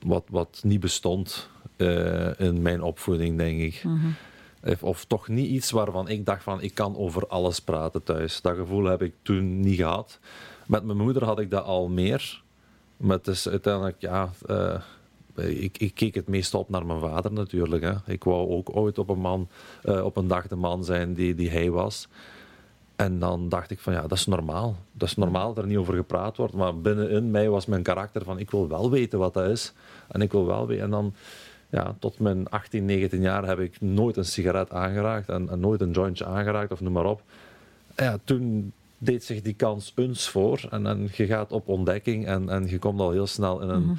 [0.00, 1.48] wat, wat niet bestond.
[1.76, 3.84] uh, in mijn opvoeding, denk ik.
[3.84, 4.06] Mhm.
[4.80, 8.40] Of, toch niet iets waarvan ik dacht van ik kan over alles praten thuis.
[8.40, 10.18] Dat gevoel heb ik toen niet gehad.
[10.66, 12.42] Met mijn moeder had ik dat al meer.
[12.96, 14.30] Maar het is uiteindelijk, ja...
[14.50, 14.74] Uh,
[15.46, 17.82] ik, ik, keek het meest op naar mijn vader natuurlijk.
[17.82, 17.92] Hè.
[18.06, 19.48] Ik wou ook ooit op een, man,
[19.84, 22.08] uh, op een dag de man zijn die, die hij was.
[22.96, 24.76] En dan dacht ik van ja, dat is normaal.
[24.92, 26.54] Dat is normaal dat er niet over gepraat wordt.
[26.54, 29.72] Maar binnenin mij was mijn karakter van ik wil wel weten wat dat is.
[30.08, 30.84] En ik wil wel weten.
[30.84, 31.14] En dan
[31.70, 35.28] ja, tot mijn 18, 19 jaar heb ik nooit een sigaret aangeraakt.
[35.28, 37.22] En, en nooit een jointje aangeraakt of noem maar op.
[37.96, 40.66] Ja, toen deed zich die kans eens voor.
[40.70, 43.82] En, en je gaat op ontdekking en, en je komt al heel snel in een...
[43.82, 43.94] Mhm.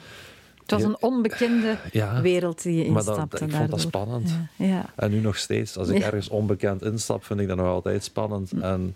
[0.60, 1.78] Het was een onbekende
[2.22, 3.40] wereld die je instapte.
[3.40, 4.36] Maar ik vond dat spannend.
[4.56, 4.66] Ja.
[4.66, 4.86] ja.
[4.96, 5.78] En nu nog steeds.
[5.78, 8.52] Als ik ergens onbekend instap, vind ik dat nog altijd spannend.
[8.52, 8.62] Mm.
[8.62, 8.96] En...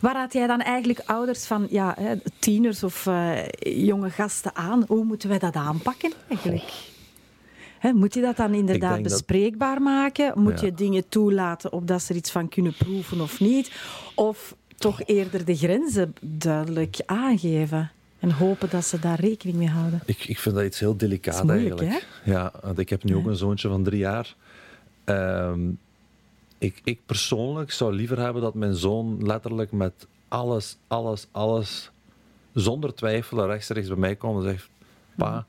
[0.00, 1.96] Waar raad jij dan eigenlijk ouders van ja,
[2.38, 4.84] tieners of uh, jonge gasten aan?
[4.86, 6.72] Hoe moeten wij dat aanpakken eigenlijk?
[7.82, 10.40] Moet je dat dan inderdaad bespreekbaar maken?
[10.40, 13.72] Moet je dingen toelaten opdat ze er iets van kunnen proeven of niet?
[14.14, 17.90] Of toch eerder de grenzen duidelijk aangeven?
[18.18, 20.00] En hopen dat ze daar rekening mee houden.
[20.04, 22.06] Ik, ik vind dat iets heel delicaat moeilijk, eigenlijk.
[22.24, 22.32] Hè?
[22.32, 24.34] Ja, want ik heb nu ook een zoontje van drie jaar.
[25.04, 25.60] Ehm,
[26.58, 31.90] ik, ik persoonlijk zou liever hebben dat mijn zoon letterlijk met alles, alles, alles,
[32.52, 34.68] zonder twijfelen rechtstreeks bij mij komt en zegt:
[35.16, 35.46] Pa,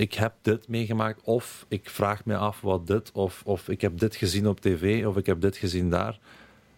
[0.00, 3.98] ik heb dit meegemaakt, of ik vraag me af wat dit, of, of ik heb
[3.98, 6.18] dit gezien op tv, of ik heb dit gezien daar.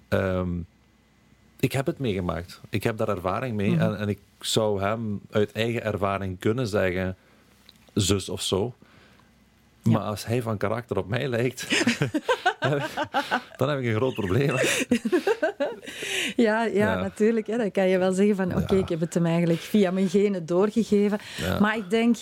[0.09, 0.67] Um,
[1.61, 2.61] ik heb het meegemaakt.
[2.69, 3.71] Ik heb daar ervaring mee.
[3.71, 3.81] Mhm.
[3.81, 7.17] en, en, ik zou hem uit eigen ervaring kunnen zeggen,
[7.95, 8.75] zus of zo.
[9.83, 11.69] Maar als hij van karakter op mij lijkt,
[13.57, 14.55] dan heb ik een groot probleem.
[16.47, 17.47] ja, ja, natuurlijk.
[17.47, 17.57] Hè.
[17.57, 20.47] Dan kan je wel zeggen van oké, ik heb het hem eigenlijk via mijn genen
[20.47, 21.19] doorgegeven.
[21.61, 22.17] Maar ik denk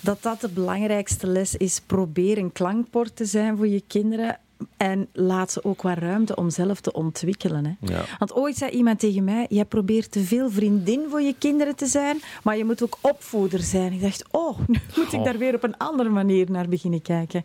[0.00, 1.80] dat dat de belangrijkste les is.
[1.80, 4.38] Probeer een klankbord te zijn voor je kinderen.
[4.76, 7.64] En laat ze ook wat ruimte om zelf te ontwikkelen.
[7.64, 7.94] Hè.
[7.94, 8.04] Ja.
[8.18, 11.86] Want ooit zei iemand tegen mij: Je probeert te veel vriendin voor je kinderen te
[11.86, 13.92] zijn, maar je moet ook opvoeder zijn.
[13.92, 17.44] Ik dacht: Oh, nu moet ik daar weer op een andere manier naar beginnen kijken.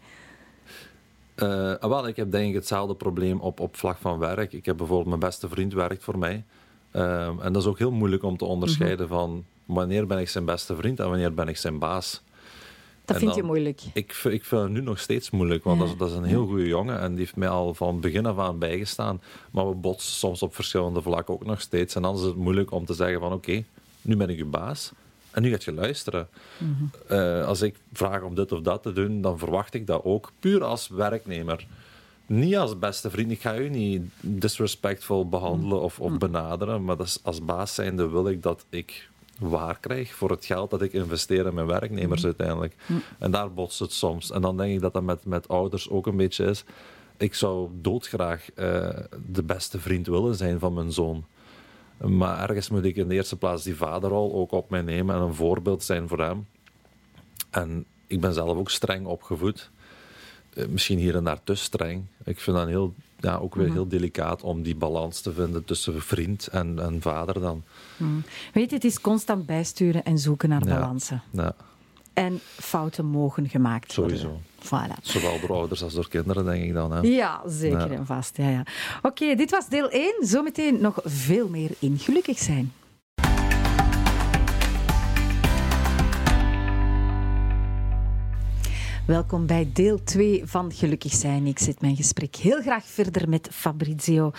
[1.44, 4.54] Uh, wel, ik heb denk ik hetzelfde probleem op, op vlak van werk.
[4.54, 6.44] Ik heb bijvoorbeeld mijn beste vriend werkt voor mij.
[6.94, 9.16] Uh, en dat is ook heel moeilijk om te onderscheiden mhm.
[9.16, 12.22] van wanneer ben ik zijn beste vriend en wanneer ben ik zijn baas.
[13.08, 13.82] Dat vind je moeilijk?
[13.94, 16.46] Ik, ik vind het nu nog steeds moeilijk, want dat, is, dat, is, een heel
[16.46, 19.22] goede jongen en die heeft mij al van begin af aan bijgestaan.
[19.52, 21.96] Maar we botsen soms op verschillende vlakken ook nog steeds.
[21.96, 23.64] En dan is het moeilijk om te zeggen van oké,
[24.02, 24.92] nu ben ik je baas
[25.32, 26.28] en nu gaat je luisteren.
[26.58, 26.84] Mhm.
[27.08, 30.32] Eh, als ik vraag om dit of dat te doen, dan verwacht ik dat ook
[30.40, 31.68] puur als werknemer.
[32.26, 33.32] Niet als beste vriend.
[33.32, 36.20] Ik ga u niet disrespectful behandelen of, of mhm.
[36.20, 40.46] benaderen, maar dat is, als baas zijnde wil ik dat ik waar krijg voor het
[40.46, 42.26] geld dat ik investeer in mijn werknemers mm.
[42.26, 42.76] uiteindelijk.
[42.86, 43.02] Mm.
[43.20, 44.32] En daar botst het soms.
[44.32, 46.64] En dan denk ik dat dat met, met ouders ook een beetje is.
[47.18, 48.90] Ik zou doodgraag uh,
[49.26, 51.26] de beste vriend willen zijn van mijn zoon.
[51.98, 55.22] Maar ergens moet ik in de eerste plaats die vaderrol ook op mij nemen en
[55.22, 56.48] een voorbeeld zijn voor hem.
[57.50, 59.70] En ik ben zelf ook streng opgevoed.
[60.54, 62.06] Eh, misschien hier en daar te streng.
[62.24, 63.74] Ik vind dat heel ja, ook weer mhm.
[63.74, 67.64] heel delicaat om die balans te vinden tussen vriend en, en vader dan.
[67.98, 68.12] Mhm.
[68.54, 71.22] Weet je, het is constant bijsturen en zoeken naar balansen.
[71.32, 71.56] Ja.
[72.14, 74.18] En fouten mogen gemaakt worden.
[74.18, 74.42] Sowieso.
[74.68, 75.02] Voilà.
[75.02, 76.92] Zowel door ouders als door kinderen, denk ik dan.
[76.92, 77.00] Hè?
[77.00, 78.38] Ja, zeker en vast.
[78.38, 78.64] Ja, ja.
[79.02, 80.16] Oké, dit was deel 1.
[80.20, 82.72] Zometeen nog veel meer in Gelukkig zijn.
[89.08, 91.46] Welkom bij deel 2 van Gelukkig zijn.
[91.46, 94.32] Ik zit mijn gesprek heel graag verder met Fabrizio.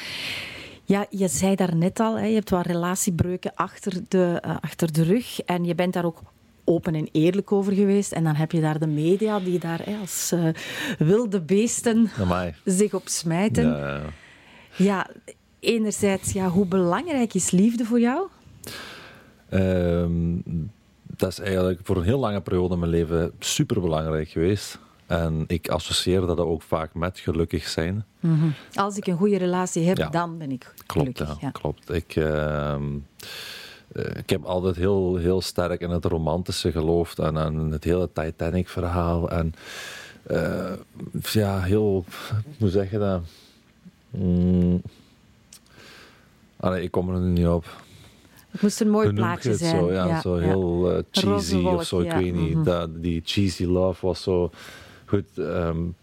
[0.85, 4.93] Ja, je zei daar net al, hè, je hebt wat relatiebreuken achter de, uh, achter
[4.93, 5.41] de rug.
[5.41, 6.23] En je bent daar ook
[6.65, 8.13] open en eerlijk over geweest.
[8.13, 10.49] En dan heb je daar de media die daar hè, als uh,
[10.99, 12.55] wilde beesten Amai.
[12.65, 13.67] zich op smijten.
[13.67, 14.03] Ja, ja.
[14.77, 15.11] ja,
[15.61, 18.29] enerzijds, ja, hoe belangrijk is liefde voor jou?
[19.51, 20.71] Um,
[21.19, 24.79] dat is eigenlijk voor een heel lange periode in mijn leven super belangrijk geweest.
[25.07, 28.05] En ik associeer dat ook vaak met gelukkig zijn.
[28.21, 28.49] Mhm.
[28.75, 31.41] Als ik een goede relatie heb, dan ben ik klopt, gelukkig.
[31.41, 32.75] Ja, Klopt, ik, uh,
[33.93, 39.31] ik heb altijd heel, heel sterk in het romantische geloofd en aan het hele Titanic-verhaal.
[39.31, 39.55] En
[40.31, 40.73] uh,
[41.23, 42.05] ja, heel,
[42.59, 43.23] hoe zeg je dat?
[44.11, 44.83] Mm.
[46.75, 47.67] ik kom er nu niet op.
[48.51, 49.77] Het moest een mooi plaatje zijn.
[49.77, 52.01] Zo, ja, zo heel uh, cheesy of zo.
[52.01, 52.55] Ik weet niet.
[52.55, 52.65] Mhm.
[52.65, 54.51] dat, die cheesy love was zo
[55.05, 55.27] goed.
[55.37, 55.95] Um,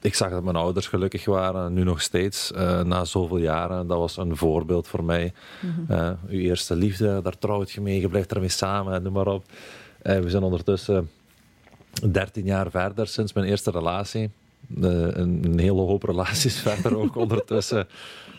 [0.00, 3.86] ik zag dat mijn ouders gelukkig waren, nu nog steeds, uh, na zoveel jaren.
[3.86, 5.32] Dat was een voorbeeld voor mij.
[5.60, 6.18] Mm -hmm.
[6.28, 9.44] uw eerste liefde, daar trouwt je mee, je blijft ermee samen, noem maar op.
[10.02, 11.10] Uh, we zijn ondertussen
[12.10, 14.30] 13 jaar verder sinds mijn eerste relatie.
[14.80, 17.86] Een, een, hele hoop relaties verder ook ondertussen.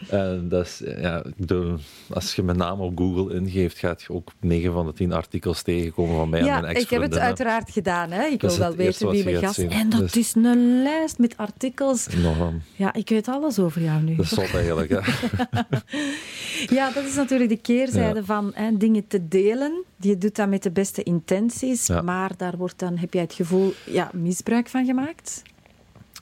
[0.10, 1.75] En dat is, ja, de,
[2.10, 5.62] als je mijn naam op Google ingeeft, gaat je ook 9 van de 10 artikels
[5.62, 8.12] tegenkomen van mij ja, en mijn ex ik heb het uiteraard gedaan.
[8.12, 8.25] Hè.
[8.25, 9.71] Ik wil wel weten wie mijn gast is.
[9.71, 10.15] En dat dus...
[10.15, 12.08] is een lijst met artikels.
[12.75, 14.15] Ja, ik weet alles over jou nu.
[14.15, 14.99] Dat is zot eigenlijk, hè.
[16.75, 18.25] ja, dat is natuurlijk de keerzijde ja.
[18.25, 19.84] van hè, dingen te delen.
[19.97, 22.01] Je doet dat met de beste intenties, ja.
[22.01, 25.41] maar daar wordt dan, heb jij het gevoel, ja, misbruik van gemaakt?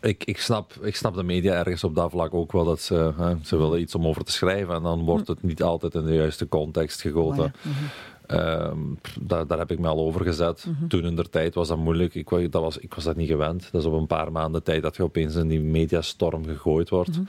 [0.01, 3.13] Ik, ik, snap, ik snap de media ergens op dat vlak ook wel dat ze,
[3.17, 6.05] hè, ze willen iets om over te schrijven en dan wordt het niet altijd in
[6.05, 7.43] de juiste context gegoten.
[7.43, 7.51] Oh
[8.27, 8.65] ja.
[8.67, 8.69] -hmm.
[8.69, 10.65] um, daar, daar heb ik me al over gezet.
[10.67, 10.87] Mhm.
[10.87, 12.15] Toen in der tijd was dat moeilijk.
[12.15, 13.69] Ik, dat was, ik was dat niet gewend.
[13.71, 17.17] Dat is op een paar maanden tijd dat je opeens in die mediastorm gegooid wordt.
[17.17, 17.21] Mhm.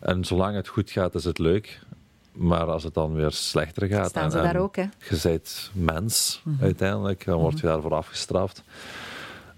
[0.00, 1.80] En zolang het goed gaat, is het leuk.
[2.32, 4.08] Maar als het dan weer slechter gaat.
[4.08, 4.82] Staan ze en, daar ook, hè?
[4.82, 6.64] Je bent mens Mhm.
[6.64, 8.62] uiteindelijk, dan word je daarvoor afgestraft.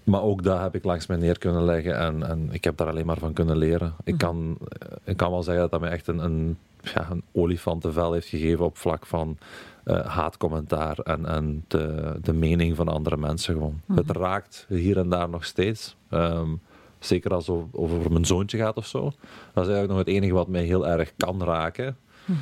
[0.09, 2.87] Maar ook dat heb ik langs mij neer kunnen leggen en, en ik heb daar
[2.87, 3.93] alleen maar van kunnen leren.
[4.03, 4.23] Ik, Mhm.
[4.23, 4.57] kan,
[5.03, 8.65] ik kan wel zeggen dat dat mij echt een, een, ja, een olifantenvel heeft gegeven
[8.65, 9.37] op vlak van
[9.83, 13.81] eh, haatcommentaar en, en de, de mening van andere mensen gewoon.
[13.85, 13.97] Mhm.
[13.97, 15.95] Het raakt hier en daar nog steeds.
[16.09, 16.49] Ehm,
[16.99, 19.01] zeker als het over, over mijn zoontje gaat of zo.
[19.03, 19.13] Dat
[19.67, 21.97] is eigenlijk nog het enige wat mij heel erg kan raken.
[22.25, 22.37] Mhm.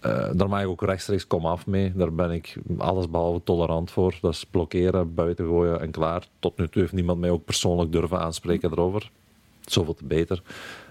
[0.00, 1.92] Eh, daar mag ik ook rechtstreeks kom af mee.
[1.94, 4.14] Daar ben ik allesbehalve tolerant voor.
[4.20, 6.26] Dat is blokkeren, buiten gooien en klaar.
[6.38, 9.10] Tot nu toe heeft niemand mij ook persoonlijk durven aanspreken erover.
[9.64, 10.42] Zoveel te beter.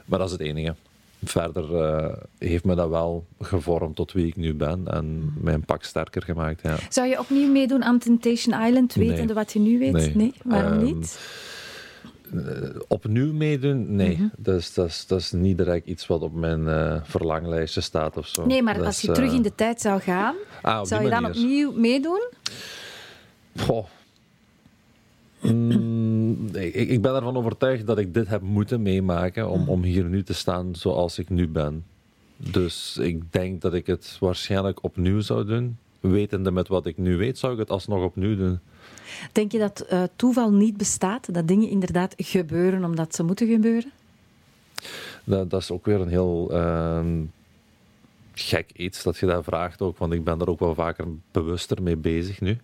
[0.06, 0.76] Maar dat is het enige.
[1.24, 5.65] Verder eh, heeft me dat wel gevormd tot wie ik nu ben en mij een
[5.65, 6.62] pak sterker gemaakt.
[6.62, 6.76] Ja.
[6.89, 9.34] Zou je opnieuw meedoen aan Temptation Island, wetende Nee.
[9.34, 10.15] wat je nu weet?
[10.15, 10.34] Nee.
[10.43, 11.19] Waarom Ehm, niet?
[12.34, 13.96] Eh, opnieuw meedoen?
[13.96, 14.15] Nee.
[14.15, 14.28] Mhm.
[14.38, 18.18] dat, is, dat, is, dat is niet direct iets wat op mijn eh, verlanglijstje staat
[18.18, 18.46] of zo.
[18.46, 21.04] Nee, maar Dat als is, je terug eh, in de tijd zou gaan, ah, zou
[21.04, 22.22] je dan opnieuw meedoen?
[23.58, 23.86] Goh.
[25.42, 30.04] Mm, ik, ik ben ervan overtuigd dat ik dit heb moeten meemaken om, om hier
[30.04, 31.86] nu te staan zoals ik nu ben.
[32.38, 35.78] Dus ik denk dat ik het waarschijnlijk opnieuw zou doen.
[36.00, 38.60] Wetende met wat ik nu weet, zou ik het alsnog opnieuw doen.
[39.32, 41.34] Denk je dat eh, toeval niet bestaat?
[41.34, 43.91] Dat dingen inderdaad gebeuren omdat ze moeten gebeuren?
[45.24, 47.24] Dat, dat is ook weer een heel ehm,
[48.34, 51.82] gek iets dat je dat vraagt ook, want ik ben er ook wel vaker bewuster
[51.84, 52.58] mee bezig nu.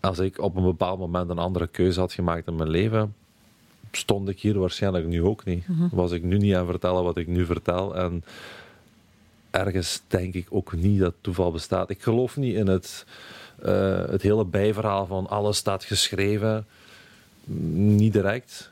[0.00, 3.14] Als ik op een bepaald moment een andere keuze had gemaakt in mijn leven,
[3.92, 5.64] stond ik hier waarschijnlijk nu ook niet.
[5.90, 7.96] Was ik nu niet aan het vertellen wat ik nu vertel.
[7.96, 8.24] En
[9.50, 11.90] ergens denk ik ook niet dat toeval bestaat.
[11.90, 13.06] Ik geloof niet in het,
[14.10, 16.66] het hele bijverhaal van alles staat geschreven.
[17.96, 18.70] Niet direct.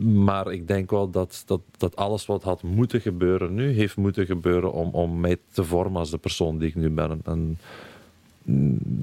[0.00, 4.26] Maar ik denk wel dat, dat, dat alles wat had moeten gebeuren nu, heeft moeten
[4.26, 7.20] gebeuren om, om mij te vormen als de persoon die ik nu ben.
[7.24, 7.58] En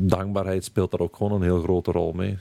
[0.08, 2.38] dankbaarheid speelt daar ook gewoon een heel grote rol mee.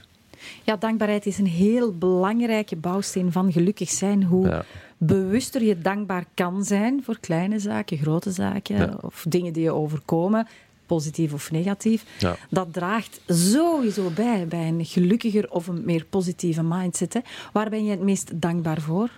[0.63, 4.23] Ja, dankbaarheid is een heel belangrijke bouwsteen van gelukkig zijn.
[4.23, 4.63] Hoe Ja.
[4.97, 8.97] bewuster je dankbaar kan zijn voor kleine zaken, grote zaken Ja.
[9.01, 10.47] of dingen die je overkomen,
[10.95, 12.05] positief of negatief.
[12.19, 12.35] Ja.
[12.49, 17.13] Dat draagt sowieso bij bij een gelukkiger of een meer positieve mindset.
[17.13, 17.19] Hè.
[17.53, 19.09] Waar ben je het meest dankbaar voor?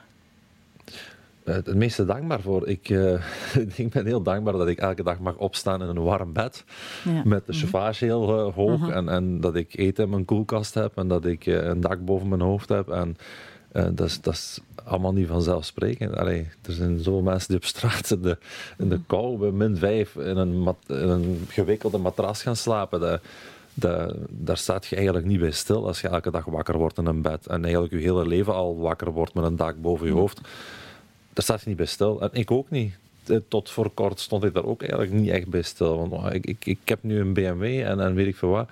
[1.44, 2.68] Eh, Het meeste dankbaar voor.
[2.68, 3.22] Ik, eh,
[3.86, 6.64] ik ben heel dankbaar dat ik elke dag mag opstaan in een warm bed.
[7.04, 7.22] Ja.
[7.24, 8.90] Met de chauffage heel eh, hoog.
[8.90, 10.98] en, en dat ik eten in mijn koelkast heb.
[10.98, 12.90] En dat ik een dak boven mijn hoofd heb.
[12.90, 13.18] En
[13.74, 16.16] eh, dat, is, dat is allemaal niet vanzelfsprekend.
[16.16, 18.38] Allee, er zijn zoveel mensen die op straat in de,
[18.78, 23.00] in de kou bij min 5 in een, mat, in een gewikkelde matras gaan slapen.
[23.00, 23.22] Dat,
[23.74, 27.06] dat, daar staat je eigenlijk niet bij stil als je elke dag wakker wordt in
[27.06, 27.48] een bed.
[27.48, 30.42] En eigenlijk je hele leven al wakker wordt met een dak boven je hoofd.
[31.34, 32.22] Daar staat je niet bij stil.
[32.22, 32.98] En ik ook niet.
[33.28, 35.98] Eh, Tot voor kort stond ik daar ook eigenlijk niet echt bij stil.
[35.98, 38.70] Want oh, ik, ik, ik heb nu een BMW en, en weet ik veel wat.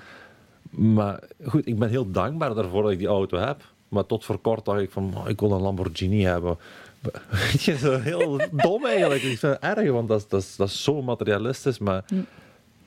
[0.69, 3.61] Maar goed, ik ben heel dankbaar daarvoor dat ik die auto heb.
[3.91, 6.57] Maar tot voor kort dacht ik van, ik wil een Lamborghini hebben.
[7.51, 9.21] Weet je, zo heel dom eigenlijk.
[9.21, 11.77] Ik vind het erg, want dat, is- dat, dat is zo materialistisch.
[11.79, 12.03] Maar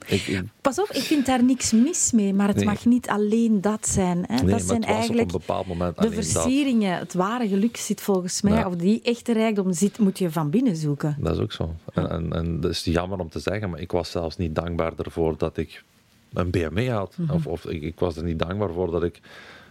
[0.07, 2.65] ik, ik, Pas op, ik vind daar niks mis mee, maar het Nee.
[2.65, 4.25] mag niet alleen dat zijn.
[4.27, 4.35] Hè.
[4.43, 5.41] nee, dat zijn eigenlijk de
[5.95, 6.15] dat.
[6.15, 6.99] versieringen.
[6.99, 8.67] Het ware geluk zit volgens mij, Ja.
[8.67, 11.17] of die echte rijkdom zit, moet je van binnen zoeken.
[11.19, 11.75] Dat is ook zo.
[11.93, 14.93] En, en, en dat is jammer om te zeggen, maar ik was zelfs niet dankbaar
[14.99, 15.85] ervoor dat ik
[16.33, 17.17] een BMW had.
[17.31, 19.21] Of, of ik, ik was er niet dankbaar voor dat ik,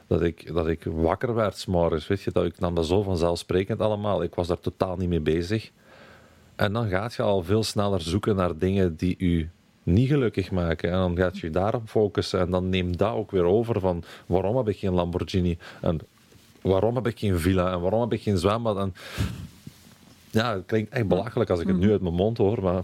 [0.07, 2.07] dat ik, dat ik wakker werd s'morgens.
[2.07, 4.23] Weet je, dat ik nam dat zo vanzelfsprekend allemaal.
[4.23, 5.71] Ik was daar totaal niet mee bezig.
[6.55, 9.49] En dan gaat je al veel sneller zoeken naar dingen die u
[9.83, 10.91] niet gelukkig maken.
[10.91, 12.39] En dan gaat je daarop focussen.
[12.39, 15.57] En dan neemt dat ook weer over van waarom heb ik geen Lamborghini?
[15.81, 15.99] En
[16.61, 17.71] waarom heb ik geen villa?
[17.71, 18.77] En waarom heb ik geen zwembad?
[18.77, 18.93] En
[20.29, 22.83] ja, het klinkt echt belachelijk als ik het nu uit mijn mond hoor, maar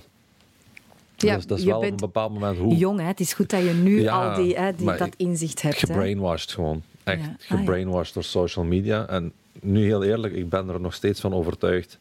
[1.16, 3.06] Ja, dat is, dat is je wel op een bent bepaald moment hoe Jong, hè?
[3.06, 5.82] het is goed dat je nu Ja, al die, hè, die, dat inzicht hebt.
[5.82, 5.88] Hè?
[5.88, 6.84] gebrainwashed gewoon.
[7.12, 9.08] Echt ah, gebrainwashed door social media.
[9.08, 9.32] En
[9.62, 12.00] nu heel eerlijk, ik ben er nog steeds van overtuigd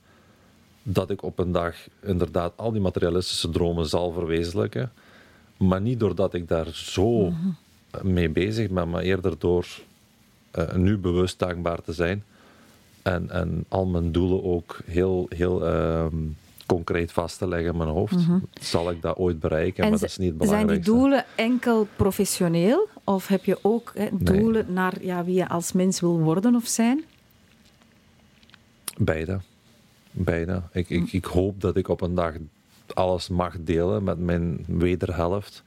[0.83, 4.93] dat ik op een dag inderdaad al die materialistische dromen zal verwezenlijken.
[5.57, 8.13] Maar niet doordat ik daar zo mhm.
[8.13, 9.67] mee bezig ben, maar eerder door
[10.59, 12.25] uh, nu bewust dankbaar te zijn.
[13.03, 16.17] En, en al mijn doelen ook heel, heel ehm,
[16.69, 18.16] concreet vast te leggen in mijn hoofd.
[18.16, 18.39] Mhm.
[18.61, 19.85] Zal ik dat ooit bereiken?
[19.85, 22.89] En maar dat is niet het Zijn die doelen enkel professioneel?
[23.05, 27.05] Of heb je ook doelen naar ja, wie je als mens wil worden of zijn?
[28.97, 29.41] Beide.
[30.11, 30.62] Beide.
[30.73, 32.33] Ik, ik, ik hoop dat ik op een dag
[32.95, 35.62] alles mag delen met mijn wederhelft.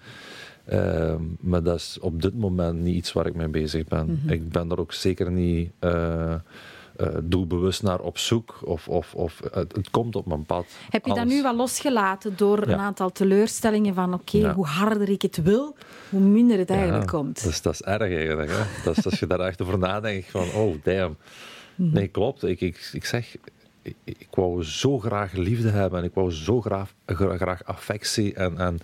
[0.72, 4.06] Uh, maar dat is op dit moment niet iets waar ik mee bezig ben.
[4.06, 4.34] Mhm.
[4.34, 6.36] Ik ben er ook zeker niet uh,
[7.24, 8.60] doelbewust naar op zoek.
[8.64, 10.66] Of, of, of het, komt op mijn pad.
[10.90, 15.22] Heb je dat nu wel losgelaten door een aantal teleurstellingen van oké, hoe harder ik
[15.22, 15.76] het wil,
[16.10, 17.44] hoe minder het eigenlijk komt?
[17.44, 18.50] Dus dat is erg eigenlijk.
[18.50, 18.64] Hè?
[18.84, 21.18] dat is, als je daar echt over nadenkt van oh damn.
[21.76, 21.94] Mhm.
[21.94, 22.44] Nee, klopt.
[22.44, 23.36] Ik, ik, ik zeg,
[23.82, 28.58] ik, ik, wou zo graag liefde hebben en ik wou zo graag, graag affectie en,
[28.58, 28.80] en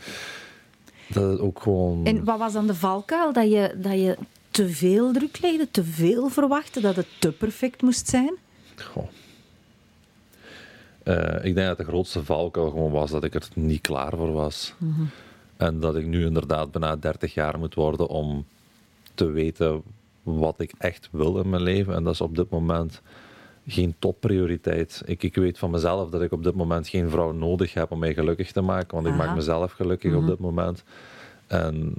[1.08, 2.06] dat het ook gewoon...
[2.06, 3.34] En wat was dan de valkuil?
[3.34, 4.18] Dat je, dat je
[4.58, 8.34] te veel druk legde, te veel verwachtte, dat het te perfect moest zijn?
[8.76, 9.08] Goh.
[11.04, 14.32] Uh, ik denk dat de grootste valkuil gewoon was dat ik er niet klaar voor
[14.32, 14.74] was.
[14.78, 15.04] Mhm.
[15.58, 18.46] En dat ik nu inderdaad bijna 30 jaar moet worden om
[19.14, 19.82] te weten
[20.24, 21.94] wat ik echt wil in mijn leven.
[21.96, 23.02] En dat is op dit moment
[23.68, 25.02] geen topprioriteit.
[25.06, 28.00] Ik, ik weet van mezelf dat ik op dit moment geen vrouw nodig heb om
[28.00, 30.30] mij gelukkig te maken, want ik maak mezelf gelukkig op mhm.
[30.30, 30.84] dit moment.
[31.48, 31.94] En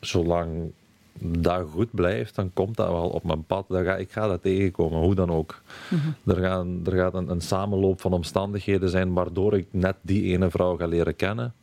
[0.00, 0.72] zolang
[1.20, 3.64] dat goed blijft, dan komt dat wel op mijn pad.
[3.68, 5.62] Dan ga, ik ga dat tegenkomen, hoe dan ook.
[5.88, 6.30] Mhm.
[6.30, 10.50] Er, gaan, er gaat een, een samenloop van omstandigheden zijn waardoor ik net die ene
[10.50, 11.54] vrouw ga leren kennen.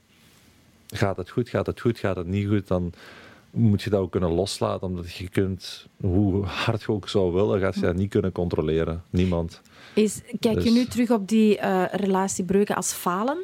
[0.88, 2.94] Gaat het goed, gaat het goed, gaat het niet goed, dan
[3.52, 4.88] moet je dat ook kunnen loslaten.
[4.88, 9.04] Omdat je kunt, hoe hard je ook zou willen, gaat je dat niet kunnen controleren.
[9.10, 9.62] Niemand.
[9.94, 13.38] Is, kijk je dus- nu terug op die uh, relatiebreuken als falen?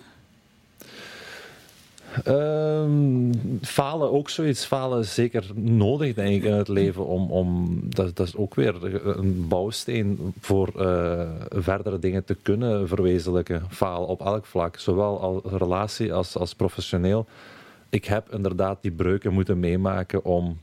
[2.27, 3.31] Um,
[3.61, 4.65] falen ook zoiets.
[4.65, 7.05] Falen is zeker nodig, denk ik, in het leven.
[7.05, 12.87] Om, om, dat, dat is ook weer een bouwsteen voor uh, verdere dingen te kunnen
[12.87, 13.63] verwezenlijken.
[13.69, 17.25] Falen op elk vlak, zowel als relatie als, als professioneel
[17.91, 20.57] ik heb inderdaad die breuken moeten meemaken om,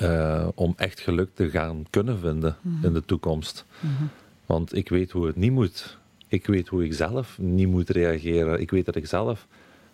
[0.00, 2.84] uh, om echt geluk te gaan kunnen vinden mhm.
[2.84, 3.64] in de toekomst.
[3.80, 4.04] Mhm.
[4.46, 5.98] Want ik weet hoe het niet moet.
[6.28, 8.60] Ik weet hoe ik zelf niet moet reageren.
[8.60, 9.46] Ik weet dat ik zelf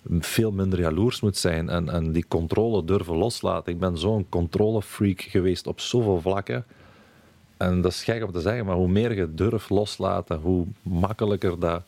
[0.09, 3.73] veel minder jaloers moet zijn en, en die controle durven loslaten.
[3.73, 6.65] Ik ben zo'n controlefreak geweest op zoveel vlakken.
[7.57, 11.59] En dat is gek om te zeggen, maar hoe meer je durft loslaten, hoe makkelijker
[11.59, 11.83] dat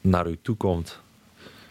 [0.00, 0.98] naar je toe komt.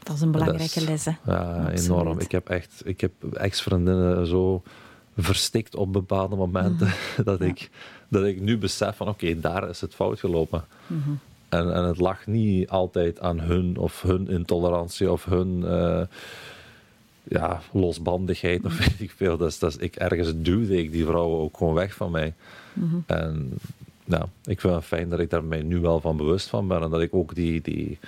[0.04, 1.08] Dat is een belangrijke les.
[1.26, 2.20] Ja, enorm.
[2.20, 4.64] Ik heb echt ik heb ex-vriendinnen zo
[5.18, 7.24] verstikt op bepaalde momenten mhm.
[7.30, 7.70] dat, ik,
[8.08, 10.66] dat ik nu besef van oké, daar is het fout gelopen.
[10.88, 11.12] Mhm.
[11.58, 16.02] En, en het lag niet altijd aan hun of hun intolerantie of hun uh,
[17.24, 19.38] ja, losbandigheid of weet ik veel.
[19.38, 22.34] Dus, dat ik, ergens duwde ik die vrouwen ook gewoon weg van mij.
[22.74, 22.96] Mhm.
[23.06, 23.54] En
[24.04, 26.82] ja, ik vind het fijn dat ik daar mij nu wel van bewust van ben
[26.82, 28.00] en dat ik ook die, die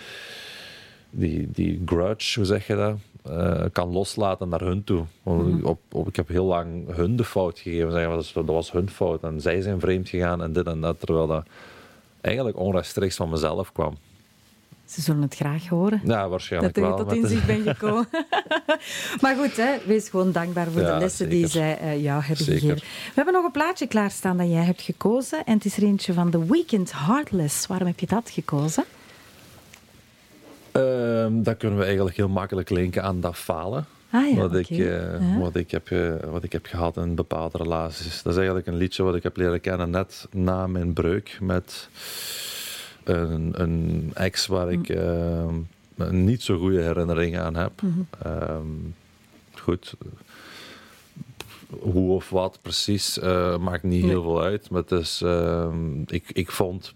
[1.10, 2.96] die, die grudge, hoe zeg je dat,
[3.30, 5.06] uh, kan loslaten naar hun toe.
[5.24, 5.66] Mhm.
[5.66, 7.92] op, op, ik heb heel lang hun de fout gegeven.
[7.92, 11.00] Zeggen, dat, dat was hun fout en zij zijn vreemd gegaan en dit en dat.
[11.00, 11.46] Terwijl dat
[12.28, 13.98] eigenlijk onrechtstreeks van mezelf kwam.
[14.86, 16.02] Ze zullen het graag horen.
[16.04, 16.98] Ja, waarschijnlijk dat wel.
[16.98, 18.08] Dat je tot inzicht bent gekomen.
[19.22, 22.76] maar goed, hè, wees gewoon dankbaar voor de lessen die zij uh, jou hebben gegeven.
[22.76, 25.46] We hebben nog een plaatje klaarstaan dat jij hebt gekozen.
[25.46, 27.68] En het is er eentje van The Weekend Heartless.
[27.68, 28.84] Waarom heb je dat gekozen?
[30.72, 33.86] Um, dat kunnen we eigenlijk heel makkelijk linken aan dat falen.
[34.18, 37.58] Ah, ja, wat, ik, uh, wat, ik heb, uh, wat ik heb gehad in bepaalde
[37.58, 38.22] relaties.
[38.22, 41.90] Dat is eigenlijk een liedje wat ik heb leren kennen net na mijn breuk met
[43.04, 45.46] een, een ex waar ik uh,
[46.10, 47.82] niet zo goede herinneringen aan heb.
[47.82, 48.94] Mm -hmm.
[49.54, 49.94] goed,
[51.80, 53.20] hoe of wat precies
[53.60, 54.70] maakt niet heel veel uit.
[54.70, 55.24] Maar het is,
[56.06, 56.94] ik, ik vond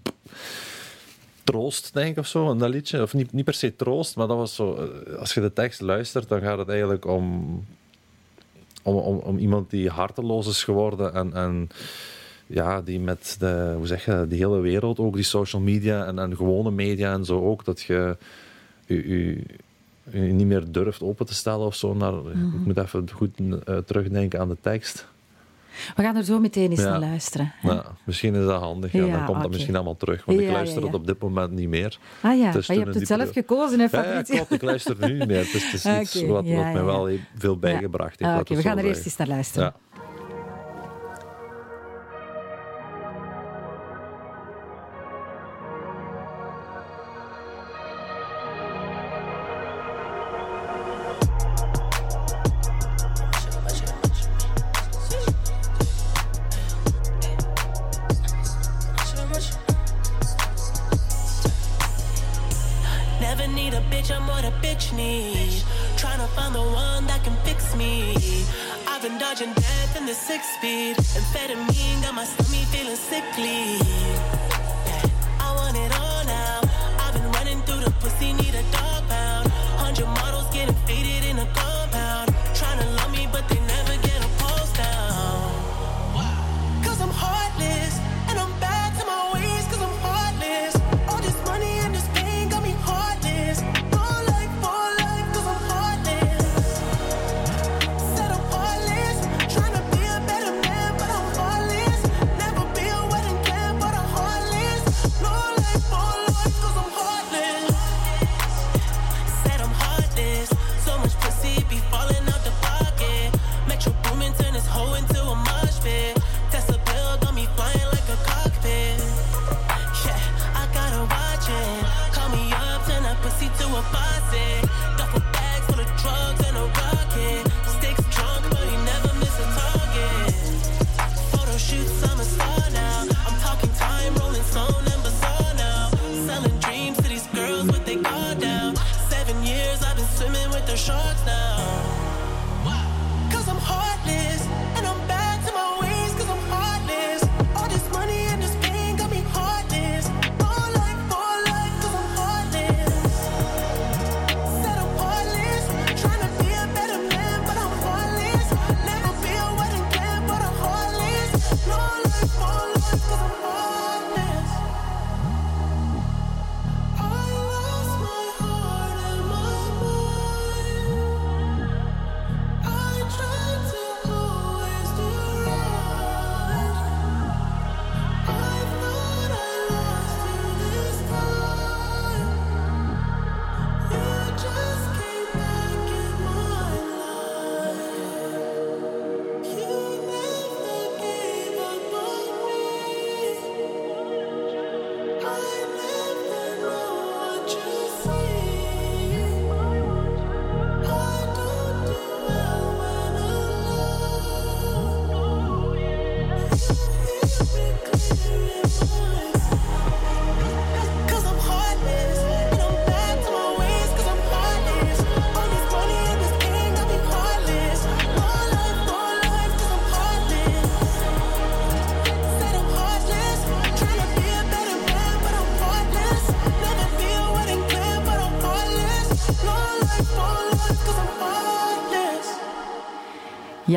[1.43, 3.01] troost, denk ik, of zo, in dat liedje.
[3.01, 4.75] Of niet, niet per se troost, maar dat was zo...
[4.75, 7.65] Eh, als je de tekst luistert, dan gaat het eigenlijk om...
[8.83, 11.33] Om, om, om iemand die harteloos is geworden en...
[11.33, 11.69] en
[12.47, 16.19] ja, die met de, hoe zeg je, de hele wereld, ook die social media en,
[16.19, 18.17] en gewone media en zo ook, dat je
[18.85, 19.43] je,
[20.11, 21.93] niet meer durft open te stellen of zo.
[21.93, 22.63] Naar, Ik mhm.
[22.63, 25.07] moet even goed uh, terugdenken aan de tekst.
[25.95, 27.53] We gaan er zo meteen eens naar luisteren.
[27.61, 28.91] Ja, misschien is dat handig.
[28.91, 30.25] Ja, dan komt dat misschien allemaal terug.
[30.25, 31.97] Want ik luister het op dit moment niet meer.
[32.21, 34.33] Ah ja, je hebt het zelf gekozen, hè, Fabrice?
[34.33, 35.37] Ja, ik luister nu niet meer.
[35.37, 38.31] Het is, iets wat, wat mij wel veel bijgebracht heeft.
[38.31, 39.73] Ah, oké, we gaan er eerst eens naar luisteren.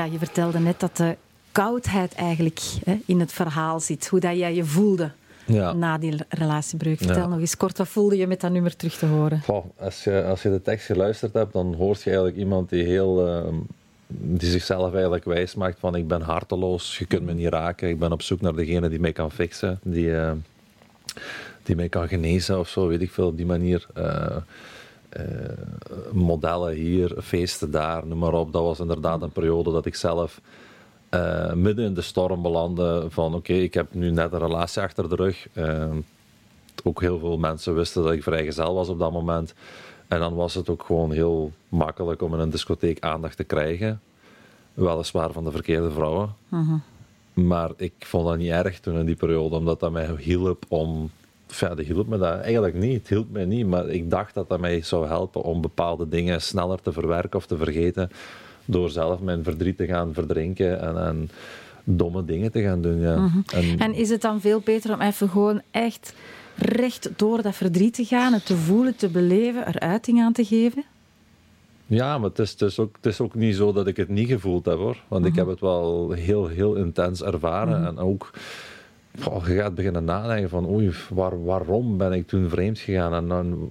[0.04, 1.16] Ja, je vertelde net dat de
[1.52, 4.06] koudheid eigenlijk hè, in het verhaal zit.
[4.08, 5.10] Hoe dat jij je voelde
[5.46, 5.72] Ja.
[5.72, 6.96] na die relatiebreuk.
[6.98, 7.26] Vertel Ja.
[7.26, 9.40] nog eens kort, wat voelde je met dat nummer terug te horen?
[9.40, 12.84] Goh, als, je, als je de tekst geluisterd hebt, dan hoort je eigenlijk iemand die
[12.84, 13.26] heel...
[13.28, 13.54] ehm,
[14.06, 17.98] die zichzelf eigenlijk wijs maakt van ik ben harteloos, je kunt me niet raken, ik
[17.98, 20.32] ben op zoek naar degene die mij kan fixen, die, eh,
[21.62, 23.86] die mij kan genezen of zo, weet ik veel, op die manier.
[23.94, 24.36] Eh,
[26.12, 28.52] modellen hier, feesten daar, noem maar op.
[28.52, 30.40] Dat was inderdaad een periode dat ik zelf
[31.14, 35.08] eh, midden in de storm belandde van oké, ik heb nu net een relatie achter
[35.08, 35.46] de rug.
[35.52, 35.90] Eh,
[36.84, 39.54] ook heel veel mensen wisten dat ik vrijgezel was op dat moment.
[40.08, 44.00] En dan was het ook gewoon heel makkelijk om in een discotheek aandacht te krijgen.
[44.74, 46.34] Weliswaar van de verkeerde vrouwen.
[47.32, 51.10] Maar ik vond dat niet erg toen in die periode, omdat dat mij hielp om...
[51.46, 52.98] Ja, dat hielp me dat eigenlijk niet.
[52.98, 56.42] Het hielp mij niet, maar ik dacht dat dat mij zou helpen om bepaalde dingen
[56.42, 58.10] sneller te verwerken of te vergeten.
[58.64, 61.30] Door zelf mijn verdriet te gaan verdrinken en, en
[61.84, 63.00] domme dingen te gaan doen.
[63.00, 63.30] Ja.
[63.52, 66.14] En- En is het dan veel beter om even gewoon echt
[66.56, 70.44] recht door dat verdriet te gaan, het te voelen, te beleven, er uiting aan te
[70.44, 70.84] geven?
[71.86, 74.08] Ja, maar het is, het, is ook, het is ook niet zo dat ik het
[74.08, 74.96] niet gevoeld heb hoor.
[75.08, 77.86] Want ik heb het wel heel, heel intens ervaren.
[77.86, 78.30] En ook,
[79.22, 83.14] je gaat beginnen nadenken van oei, waar, waarom ben ik toen vreemd gegaan?
[83.14, 83.68] En dan,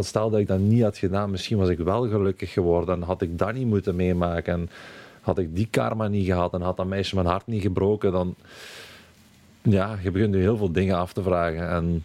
[0.00, 2.94] stel dat ik dat niet had gedaan, misschien was ik wel gelukkig geworden.
[2.94, 4.54] En had ik dat niet moeten meemaken.
[4.54, 4.70] En
[5.20, 8.34] had ik die karma niet gehad en had dat meisje mijn hart niet gebroken, dan...
[9.62, 11.68] Ja, je begint je heel veel dingen af te vragen.
[11.68, 12.04] En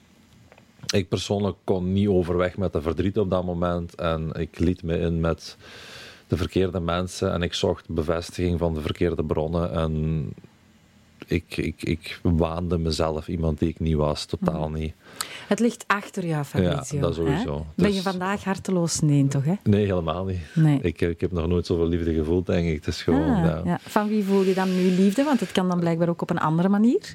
[0.94, 3.96] ik persoonlijk kon niet overweg met de verdriet op dat moment.
[3.96, 5.58] En ik liet me in met
[6.28, 7.34] de verkeerde mensen.
[7.34, 9.72] En ik zocht bevestiging van de verkeerde bronnen.
[9.72, 10.26] En
[11.28, 14.26] ik, ik, ik waande mezelf iemand die ik niet was.
[14.26, 14.94] Totaal niet.
[15.48, 16.98] Het ligt achter jou, Fabrizio.
[16.98, 17.66] Ja, dat sowieso.
[17.76, 19.00] Ben je Dus- vandaag harteloos?
[19.00, 19.46] Nee, toch?
[19.46, 19.54] Hè?
[19.64, 20.40] Nee, helemaal niet.
[20.54, 20.80] Nee.
[20.82, 22.76] Ik, ik heb nog nooit zoveel liefde gevoeld, denk ik.
[22.76, 23.22] Het is gewoon...
[23.22, 23.62] Ah, ja.
[23.66, 23.80] ja.
[23.82, 25.24] Van wie voel je dan nu liefde?
[25.24, 27.14] Want het kan dan blijkbaar ook op een andere manier.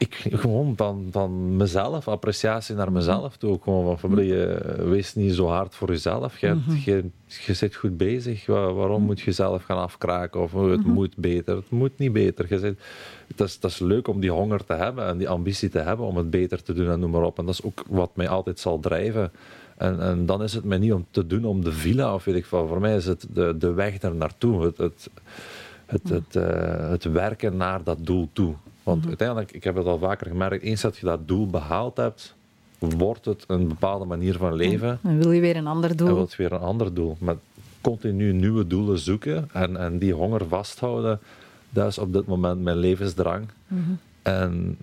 [0.00, 3.58] Ik, gewoon van, van mezelf, appreciatie naar mezelf toe.
[3.62, 6.38] Gewoon van, Fabrice, je wees niet zo hard voor jezelf.
[6.38, 7.04] Je, mm je,
[7.46, 8.46] je zit goed bezig.
[8.46, 10.40] waarom moet je jezelf gaan afkraken?
[10.40, 11.56] Of het moet beter.
[11.56, 12.46] Het moet niet beter.
[12.48, 12.78] Je zit,
[13.26, 16.06] het, is, dat is leuk om die honger te hebben en die ambitie te hebben
[16.06, 17.38] om het beter te doen en noem maar op.
[17.38, 19.32] En dat is ook wat mij altijd zal drijven.
[19.76, 22.34] En, en dan is het mij niet om te doen om de villa of weet
[22.34, 22.66] ik veel.
[22.66, 24.64] Voor mij is het de, de weg daar naartoe.
[24.64, 25.10] Het, het,
[25.86, 28.54] het, het, uh, het werken naar dat doel toe.
[28.82, 29.08] Want mhm.
[29.08, 32.34] uiteindelijk, ik heb het al vaker gemerkt, eens dat je dat doel behaald hebt,
[32.78, 34.98] wordt het een bepaalde manier van leven.
[35.02, 36.08] En wil je weer een ander doel.
[36.08, 37.16] En wil je weer een ander doel.
[37.20, 37.36] Maar
[37.80, 41.20] continu nieuwe doelen zoeken en, en die honger vasthouden,
[41.70, 43.48] dat is op dit moment mijn levensdrang.
[43.66, 43.90] Mhm.
[44.22, 44.78] En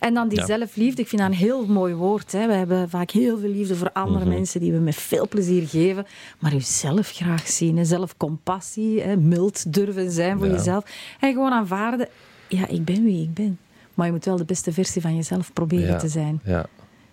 [0.00, 2.32] en dan die zelfliefde, ik vind dat een heel mooi woord.
[2.32, 2.46] Hè.
[2.46, 4.34] We hebben vaak heel veel liefde voor andere mhm.
[4.34, 6.06] mensen die we met veel plezier geven.
[6.38, 7.84] Maar jezelf graag zien, hè.
[7.84, 9.16] zelfcompassie, hè.
[9.16, 10.84] mild durven zijn voor jezelf.
[11.20, 12.08] En gewoon aanvaarden,
[12.52, 13.58] ja, ik ben wie ik ben.
[13.94, 16.40] Maar je moet wel de beste versie van jezelf proberen te zijn.
[16.44, 16.66] Ja,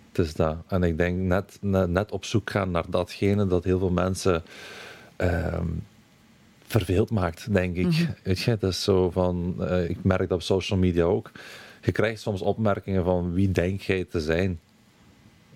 [0.08, 0.56] het is dat.
[0.68, 4.42] En ik denk net, net, op zoek gaan naar datgene dat heel veel mensen
[5.18, 5.60] uh,
[6.66, 7.84] verveeld maakt, denk ik.
[7.84, 11.30] Mm Weet je, het is zo van, uh, ik merk dat op social media ook.
[11.82, 14.58] Je krijgt soms opmerkingen van wie denk jij te zijn?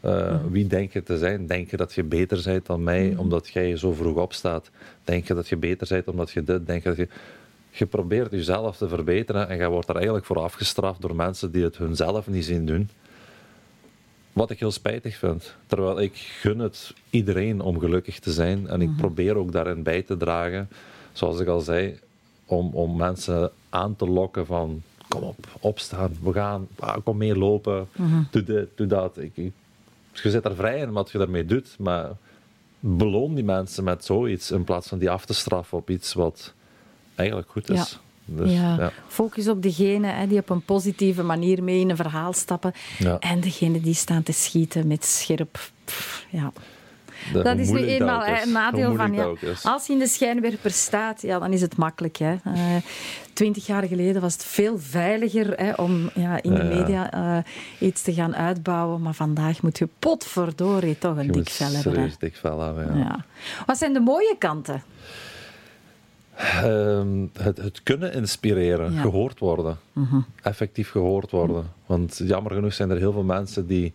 [0.04, 1.46] Uh, Wie denk je te zijn?
[1.46, 3.18] Denk je dat je beter bent dan mij mhm.
[3.18, 4.70] omdat jij zo vroeg opstaat?
[5.04, 6.66] Denk je dat je beter bent omdat je dit?
[6.66, 7.08] Denk je dat je
[7.78, 11.62] je probeert jezelf te verbeteren en je wordt er eigenlijk voor afgestraft door mensen die
[11.62, 12.88] het hunzelf niet zien doen.
[14.32, 15.54] Wat ik heel spijtig vind.
[15.66, 18.96] Terwijl ik gun het iedereen om gelukkig te zijn en ik mhm.
[18.96, 20.68] probeer ook daarin bij te dragen,
[21.12, 21.98] zoals ik al zei,
[22.44, 27.36] om, om mensen aan te lokken van kom op, opstaan, we gaan, ah, kom mee
[27.36, 28.22] lopen, mhm.
[28.30, 29.18] doe dit, doe dat.
[29.18, 29.36] Ik,
[30.12, 32.10] je zit er vrij in wat je daarmee doet, maar
[32.80, 36.54] beloon die mensen met zoiets in plaats van die af te straffen op iets wat
[37.14, 37.98] eigenlijk goed is.
[38.24, 38.92] Dus, ja.
[39.08, 42.72] Focus op degene hè, die op een positieve manier mee in een verhaal stappen.
[43.20, 45.58] En degene die staan te schieten met scherp.
[46.30, 46.52] ja.
[47.32, 49.32] Dat, is nu eenmaal een nadeel van ja.
[49.62, 52.16] Als je in de schijnwerper staat, ja, dan is het makkelijk.
[52.16, 52.36] Hè.
[52.46, 52.76] Uh,
[53.32, 57.38] twintig jaar geleden was het veel veiliger hè, om ja, in de media uh,
[57.78, 59.02] iets te gaan uitbouwen.
[59.02, 61.92] Maar vandaag moet je potverdorie toch een dik vel hebben.
[61.92, 63.24] Serieus dik vel hebben, ja.
[63.66, 64.82] Wat zijn de mooie kanten?
[66.36, 69.78] Ehm, het, het, kunnen inspireren, gehoord worden.
[69.92, 70.20] Mhm.
[70.42, 71.64] Effectief gehoord worden.
[71.86, 73.92] Want jammer genoeg zijn er heel veel mensen die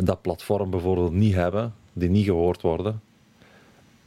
[0.00, 3.00] dat platform bijvoorbeeld niet hebben, die niet gehoord worden,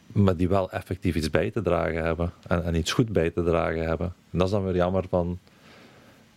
[0.08, 3.44] maar die wel effectief iets bij te dragen hebben en, en iets goed bij te
[3.44, 4.14] dragen hebben.
[4.32, 5.40] En dat is dan weer jammer van,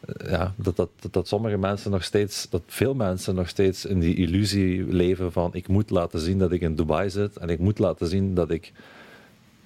[0.00, 3.98] eh, ja, dat, dat, dat, sommige mensen nog steeds, dat veel mensen nog steeds in
[3.98, 7.58] die illusie leven van ik moet laten zien dat ik in Dubai zit en ik
[7.58, 8.72] moet laten zien dat ik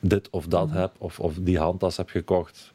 [0.08, 0.76] dit of dat mhm.
[0.76, 2.72] heb, of, of die handtas heb gekocht.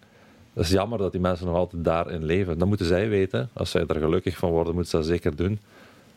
[0.53, 2.57] Het is jammer dat die mensen nog altijd daarin leven.
[2.57, 3.49] Dat moeten zij weten.
[3.53, 5.59] Als zij er gelukkig van worden, moeten ze dat zeker doen.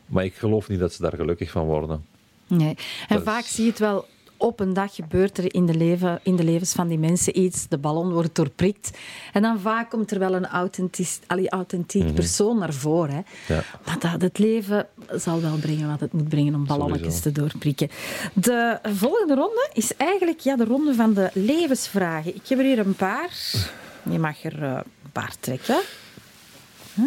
[0.06, 2.04] Maar ik geloof niet dat ze daar gelukkig van worden.
[2.46, 2.76] Nee.
[3.08, 4.06] En vaak zie je het wel
[4.42, 7.68] op een dag gebeurt er in de, leven, in de levens van die mensen iets.
[7.68, 8.98] De ballon wordt doorprikt.
[9.32, 11.18] En dan vaak komt er wel een authentiek,
[11.48, 12.14] authentiek mhm.
[12.14, 13.14] persoon naar voren.
[13.14, 13.54] Hè.
[13.54, 13.62] Ja.
[13.86, 17.88] Maar dat, het leven zal wel brengen wat het moet brengen om ballonnetjes te doorprikken.
[18.34, 22.34] De volgende ronde is eigenlijk ja, de ronde van de levensvragen.
[22.34, 23.30] Ik heb er hier een paar.
[24.10, 24.70] Je mag er uh,
[25.04, 25.80] een paar trekken.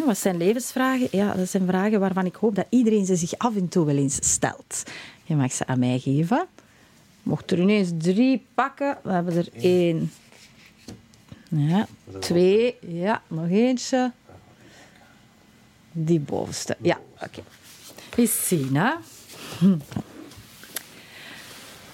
[0.04, 1.08] Wat zijn levensvragen?
[1.10, 3.96] Ja, dat zijn vragen waarvan ik hoop dat iedereen ze zich af en toe wel
[3.96, 4.82] eens stelt.
[5.24, 6.46] Je mag ze aan mij geven
[7.26, 8.98] mocht er ineens drie pakken.
[9.02, 10.12] We hebben er één.
[11.48, 11.86] Ja,
[12.20, 12.76] twee.
[12.80, 14.12] Ja, nog eentje.
[15.92, 16.76] Die bovenste.
[16.82, 17.42] Ja, oké.
[18.10, 18.26] Okay.
[18.26, 18.92] Zien, hè.
[19.58, 19.76] Hm.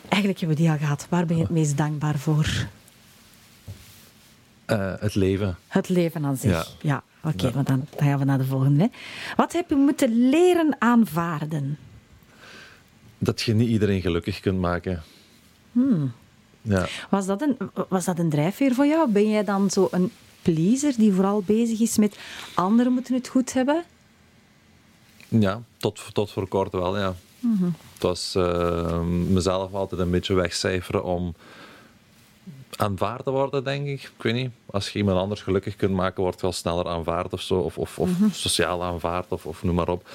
[0.08, 1.06] Eigenlijk hebben we die al gehad.
[1.08, 2.66] Waar ben je het meest dankbaar voor?
[4.66, 5.56] Uh, het leven.
[5.68, 6.64] Het leven aan zich, ja.
[6.80, 7.02] ja.
[7.24, 7.62] Oké, okay, ja.
[7.62, 8.90] dan, dan gaan we naar de volgende.
[9.36, 11.78] Wat heb je moeten leren aanvaarden?
[13.18, 15.02] Dat je niet iedereen gelukkig kunt maken.
[15.72, 16.12] Hmm.
[16.62, 16.86] Ja.
[17.10, 17.56] Was, dat een,
[17.88, 19.10] was dat een drijfveer voor jou?
[19.10, 20.12] Ben jij dan zo een
[20.42, 22.18] pleaser die vooral bezig is met
[22.54, 23.84] anderen moeten het goed hebben?
[25.28, 27.14] Ja, tot, tot voor kort wel, ja.
[27.38, 27.64] Mhm.
[27.92, 31.34] Het was uh, mezelf altijd een beetje wegcijferen om
[32.76, 34.02] aanvaard te worden, denk ik.
[34.02, 34.50] Ik weet niet.
[34.66, 37.54] Als je iemand anders gelukkig kunt maken, wordt wel sneller aanvaard of zo.
[37.54, 38.30] Of, of, of mhm.
[38.30, 40.08] sociaal aanvaard, of, of noem maar op.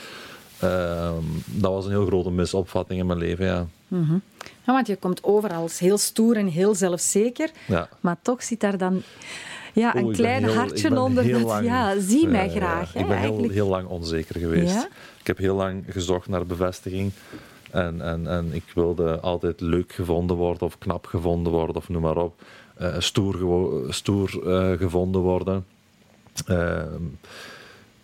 [0.59, 3.65] Ehm, dat was een heel grote misopvatting in mijn leven, ja.
[3.87, 4.13] Mhm.
[4.39, 4.73] ja.
[4.73, 7.49] Want je komt overal heel stoer en heel zelfzeker.
[7.67, 7.89] Ja.
[7.99, 9.03] Maar toch zit daar dan
[9.73, 11.31] ja, een klein hartje onder.
[11.31, 12.95] Dat, ja, zie mij graag.
[12.95, 14.87] ik ben heel, heel, lang onzeker geweest.
[15.19, 17.11] Ik heb heel lang gezocht naar bevestiging.
[17.71, 22.01] En, en, en ik wilde altijd leuk gevonden worden of knap gevonden worden of noem
[22.01, 22.41] maar op.
[22.81, 25.65] Uh, stoer, stoer uh, gevonden worden.
[26.49, 26.81] Uh,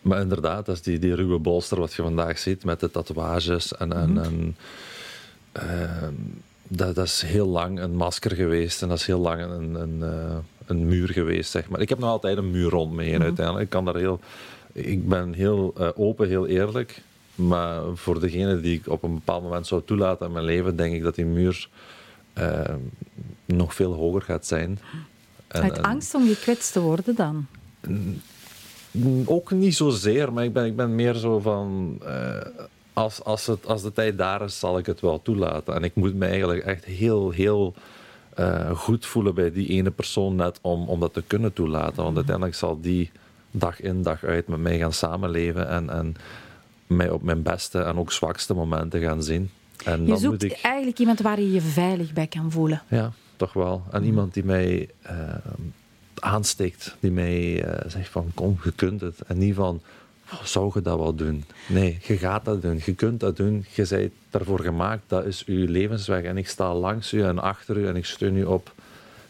[0.03, 3.75] Maar inderdaad, dat is die, die ruwe bolster wat je vandaag ziet met de tatoeages.
[3.75, 4.23] En, en, mhm.
[4.23, 4.55] en
[5.51, 6.13] ehm,
[6.67, 10.03] dat, dat, is heel lang een masker geweest en dat is heel lang een, een,
[10.65, 11.81] een muur geweest, zeg maar.
[11.81, 13.23] Ik heb nog altijd een muur rond me heen mhm.
[13.23, 13.65] uiteindelijk.
[13.65, 14.19] Ik, kan daar heel,
[14.71, 17.01] ik ben heel uh, open, heel eerlijk.
[17.35, 20.93] Maar voor degene die ik op een bepaald moment zou toelaten in mijn leven, denk
[20.93, 21.69] ik dat die muur
[22.37, 22.61] uh,
[23.45, 24.79] nog veel hoger gaat zijn.
[25.47, 27.47] En, Uit angst om gekwetst te worden dan?
[29.25, 31.97] Ook niet zozeer, maar ik ben, ik ben meer zo van.
[32.03, 32.37] Uh,
[32.93, 35.75] als, als, het, als de tijd daar is, zal ik het wel toelaten.
[35.75, 37.73] En ik moet me eigenlijk echt heel, heel
[38.39, 41.95] uh, goed voelen bij die ene persoon net om, om dat te kunnen toelaten.
[41.95, 42.15] Want mhm.
[42.15, 43.11] uiteindelijk zal die
[43.51, 46.15] dag in, dag uit met mij gaan samenleven en, en
[46.87, 49.49] mij op mijn beste en ook zwakste momenten gaan zien.
[49.85, 50.59] En je zoekt ik...
[50.61, 52.81] eigenlijk iemand waar je je veilig bij kan voelen.
[52.87, 53.83] Ja, toch wel.
[53.91, 55.11] En iemand die mij uh,
[56.23, 59.21] aansteekt, die mij uh, zegt van kom, je kunt het.
[59.27, 59.81] En niet van,
[60.31, 61.43] oh, zou je dat wel doen?
[61.67, 65.45] Nee, je gaat dat doen, je kunt dat doen, je bent daarvoor gemaakt, dat is
[65.45, 66.23] uw levensweg.
[66.23, 68.73] En ik sta langs u en achter u en ik steun u op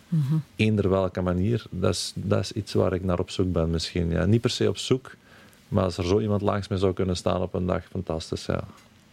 [0.07, 1.65] mm eender welke manier.
[1.69, 4.09] Dat is, dat is iets waar ik naar op zoek ben misschien.
[4.09, 4.25] Ja.
[4.25, 5.11] Niet per se op zoek,
[5.67, 8.63] maar als er zo iemand langs me zou kunnen staan op een dag, fantastisch, ja.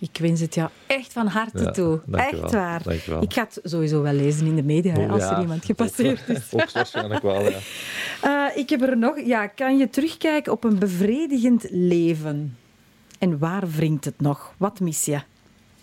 [0.01, 2.01] Ik wens het jou echt van harte toe.
[2.13, 2.83] Echt waar.
[2.83, 3.23] Dankjewel.
[3.23, 6.43] Ik ga het sowieso wel lezen in de media oh, als er iemand gepasseerd is.
[6.53, 7.59] Ook waarschijnlijk wel, ja.
[8.25, 9.21] Uh, ik heb er nog...
[9.25, 12.57] Ja, kan je terugkijken op een bevredigend leven?
[13.19, 14.53] En waar wringt het nog?
[14.57, 15.21] Wat mis je?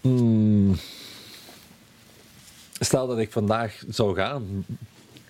[0.02, 0.76] Hmm.
[2.80, 4.66] Stel dat ik vandaag zou gaan.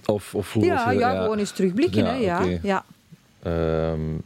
[0.05, 2.03] Of, of hoe ja, ja, ja, gewoon eens terugblikken.
[2.03, 2.17] Ja, hè?
[2.17, 2.37] ja.
[2.43, 2.59] Okay.
[2.63, 2.83] ja.
[3.91, 4.21] Um,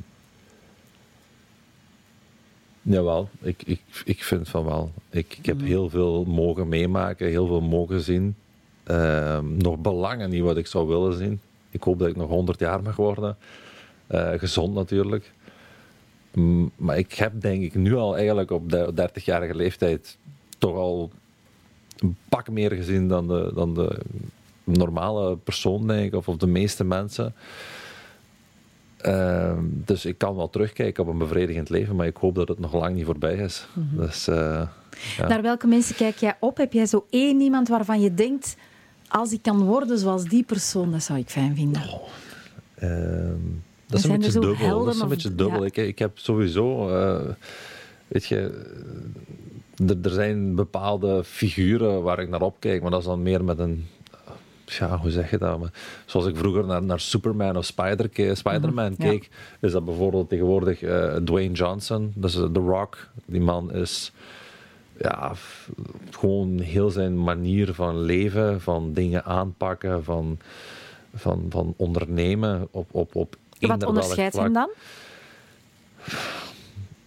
[2.82, 4.92] Jawel, ik, ik, ik vind van wel.
[5.10, 5.66] Ik, ik heb mm.
[5.66, 8.36] heel veel mogen meemaken, heel veel mogen zien.
[8.84, 11.40] Ehm, nog belangen niet wat ik zou willen zien.
[11.70, 13.38] Ik hoop dat ik nog 100 jaar mag worden.
[14.12, 15.32] Uh, gezond natuurlijk.
[16.76, 20.18] maar ik heb denk ik nu al eigenlijk op de 30-jarige leeftijd
[20.58, 21.12] toch al
[21.98, 24.00] een pak meer gezien dan de, dan de
[24.64, 27.34] normale persoon, denk ik, of, of de meeste mensen.
[29.02, 32.60] Ehm, dus ik kan wel terugkijken op een bevredigend leven, maar ik hoop dat het
[32.60, 33.68] nog lang niet voorbij is.
[33.74, 34.06] Mhm.
[34.06, 34.68] dus, uh,
[35.18, 35.28] ja.
[35.28, 36.58] Naar welke mensen kijk jij op?
[36.58, 38.56] Heb jij zo één iemand waarvan je denkt,
[39.08, 41.82] als ik kan worden zoals die persoon, dat zou ik fijn vinden?
[41.82, 42.08] Oh,
[42.76, 43.38] ehm,
[43.88, 44.86] dat, is een beetje dubbel.
[44.86, 45.66] dat is een beetje dubbel.
[45.66, 47.30] Ik, ik, heb sowieso, uh,
[48.08, 48.66] weet je,
[49.88, 53.60] er, er zijn bepaalde figuren waar ik naar opkijk, maar dat is dan meer met
[53.60, 53.88] een
[54.78, 55.60] ja, hoe zeg je dat?
[55.60, 55.72] Maar
[56.06, 60.82] zoals ik vroeger naar, naar Superman of Spider Spider-Man mhm, keek, is dat bijvoorbeeld tegenwoordig
[60.82, 63.08] uh, Dwayne Johnson, dat is The Rock.
[63.26, 64.12] Die man is
[64.98, 65.34] ja,
[66.10, 70.40] gewoon heel zijn manier van leven, van dingen aanpakken, van,
[71.14, 74.70] van, van ondernemen op, op, op Wat onderscheidt hem dan?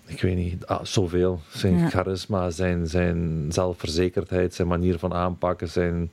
[0.06, 1.40] ik weet niet, ah, zoveel.
[1.48, 6.10] Zijn charisma, zijn, zijn zelfverzekerdheid, zijn manier van aanpakken, zijn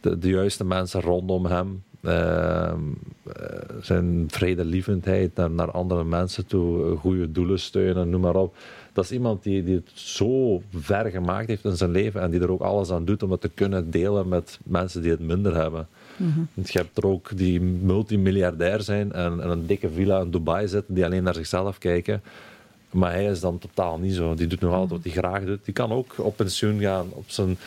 [0.00, 1.82] de, de juiste mensen rondom hem.
[2.02, 2.72] Uh,
[3.80, 8.56] zijn vredelievendheid naar, naar andere mensen toe, goede doelen steunen, noem maar op.
[8.92, 12.40] Dat is iemand die, die het zo ver gemaakt heeft in zijn leven en die
[12.40, 15.56] er ook alles aan doet om het te kunnen delen met mensen die het minder
[15.56, 15.88] hebben.
[16.16, 20.68] Mm Je hebt er ook die multimiljardair zijn en, en, een dikke villa in Dubai
[20.68, 22.22] zitten die alleen naar zichzelf kijken.
[22.90, 24.34] Maar hij is dan totaal niet zo.
[24.34, 25.64] Die doet nog altijd wat hij graag doet.
[25.64, 27.58] Die kan ook op pensioen gaan, op zijn,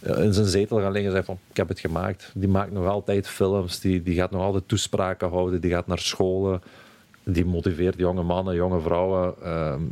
[0.00, 2.30] eh, in zijn zetel gaan liggen en zeggen van ik heb het gemaakt.
[2.34, 5.98] Die maakt nog altijd films, die, die gaat nog altijd toespraken houden, die gaat naar
[5.98, 6.62] scholen.
[7.30, 9.34] Die motiveert jonge mannen, jonge vrouwen.
[9.42, 9.82] Ehm,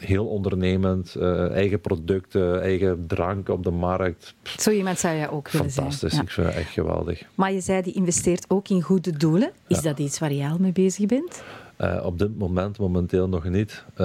[0.00, 1.14] heel ondernemend.
[1.18, 4.34] Uh, eigen producten, eigen drank op de markt.
[4.58, 5.92] Zo iemand zou jij ook willen zijn.
[5.92, 7.22] Fantastisch, ik vind het echt geweldig.
[7.34, 9.50] Maar je zei, die investeert ook in goede doelen.
[9.66, 11.42] Is dat iets waar jij al mee bezig bent?
[11.80, 13.84] Uh, op dit moment momenteel nog niet.
[13.92, 13.96] Uh,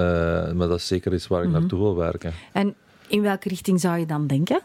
[0.52, 2.32] maar dat is zeker iets waar ik mm naartoe wil werken.
[2.52, 2.74] En
[3.08, 4.60] in welke richting zou je dan denken?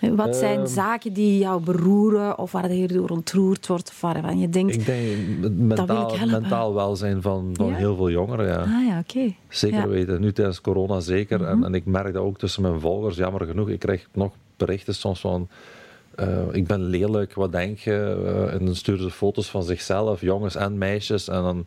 [0.00, 4.38] Wat zijn ehm, zaken die jou beroeren of waar je door ontroerd wordt of waarvan
[4.38, 4.74] je denkt...
[4.74, 5.16] Ik denk
[5.56, 8.60] mentaal, mentaal welzijn van, van heel veel jongeren, ja.
[8.60, 9.34] Ah ja, oké.
[9.48, 10.20] Zeker weten.
[10.20, 11.44] Nu tijdens corona zeker.
[11.44, 11.66] en, mhm.
[11.66, 13.68] en, ik merk dat ook tussen mijn volgers, jammer genoeg.
[13.68, 15.48] Ik krijg nog berichten soms van
[16.16, 18.22] uh, ik ben lelijk, wat denk je?
[18.24, 21.28] Uh, en dan sturen ze foto's van zichzelf, jongens en meisjes.
[21.28, 21.64] En dan,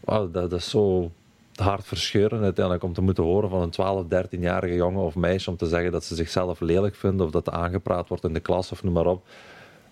[0.00, 1.10] wow, dat, dat, is zo
[1.54, 5.66] hartverscheurend uiteindelijk om te moeten horen van een 12, 13-jarige jongen of meisje om te
[5.66, 8.92] zeggen dat ze zichzelf lelijk vinden of dat aangepraat wordt in de klas of noem
[8.92, 9.22] maar op.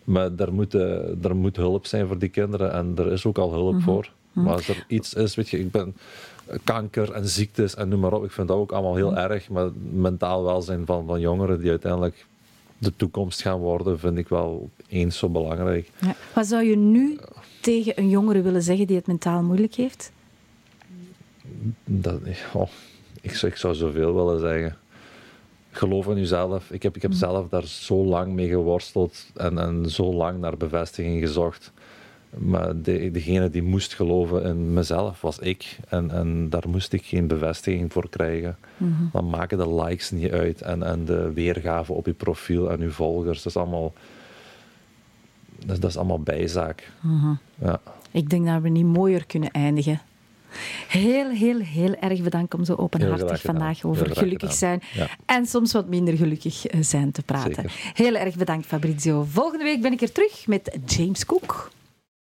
[0.05, 0.74] Maar er moet,
[1.22, 3.82] er moet hulp zijn voor die kinderen en er is ook al hulp mhm.
[3.82, 4.11] voor.
[4.32, 4.45] Mhm.
[4.45, 5.97] Maar als er iets is, weet je, ik ben
[6.64, 9.18] kanker en ziektes en noem maar op, ik vind dat ook allemaal heel mhm.
[9.18, 9.49] erg.
[9.49, 12.26] Maar mentaal welzijn van, van jongeren die uiteindelijk
[12.79, 15.91] de toekomst gaan worden, vind ik wel eens zo belangrijk.
[16.01, 16.14] Ja.
[16.35, 17.18] Wat zou je nu
[17.61, 20.12] tegen een jongere willen zeggen die het mentaal moeilijk heeft?
[21.85, 22.20] Dat,
[22.53, 22.68] oh,
[23.20, 24.76] ik, zou, ik zou zoveel willen zeggen.
[25.70, 26.70] Geloof in jezelf.
[26.70, 27.16] Ik heb, ik heb mm.
[27.16, 31.72] zelf daar zo lang mee geworsteld en, en zo lang naar bevestiging gezocht.
[32.37, 35.79] Maar de, degene die moest geloven in mezelf was ik.
[35.89, 38.57] En, en daar moest ik geen bevestiging voor krijgen.
[38.76, 42.81] Mm Dan maken de likes niet uit en, en de weergave op je profiel en
[42.81, 43.43] je volgers.
[43.43, 43.93] Dat is allemaal,
[45.66, 46.93] dat, dat is allemaal bijzaak.
[47.01, 47.33] Mhm.
[47.55, 47.81] ja.
[48.11, 50.01] Ik denk dat we niet mooier kunnen eindigen.
[50.89, 54.83] Heel, heel, heel erg bedankt om zo openhartig vandaag over gelukkig zijn
[55.26, 57.64] en soms wat minder gelukkig eh, zijn te praten.
[57.95, 59.26] Heel erg bedankt, Fabrizio.
[59.31, 61.70] Volgende week ben ik er terug met James Cook.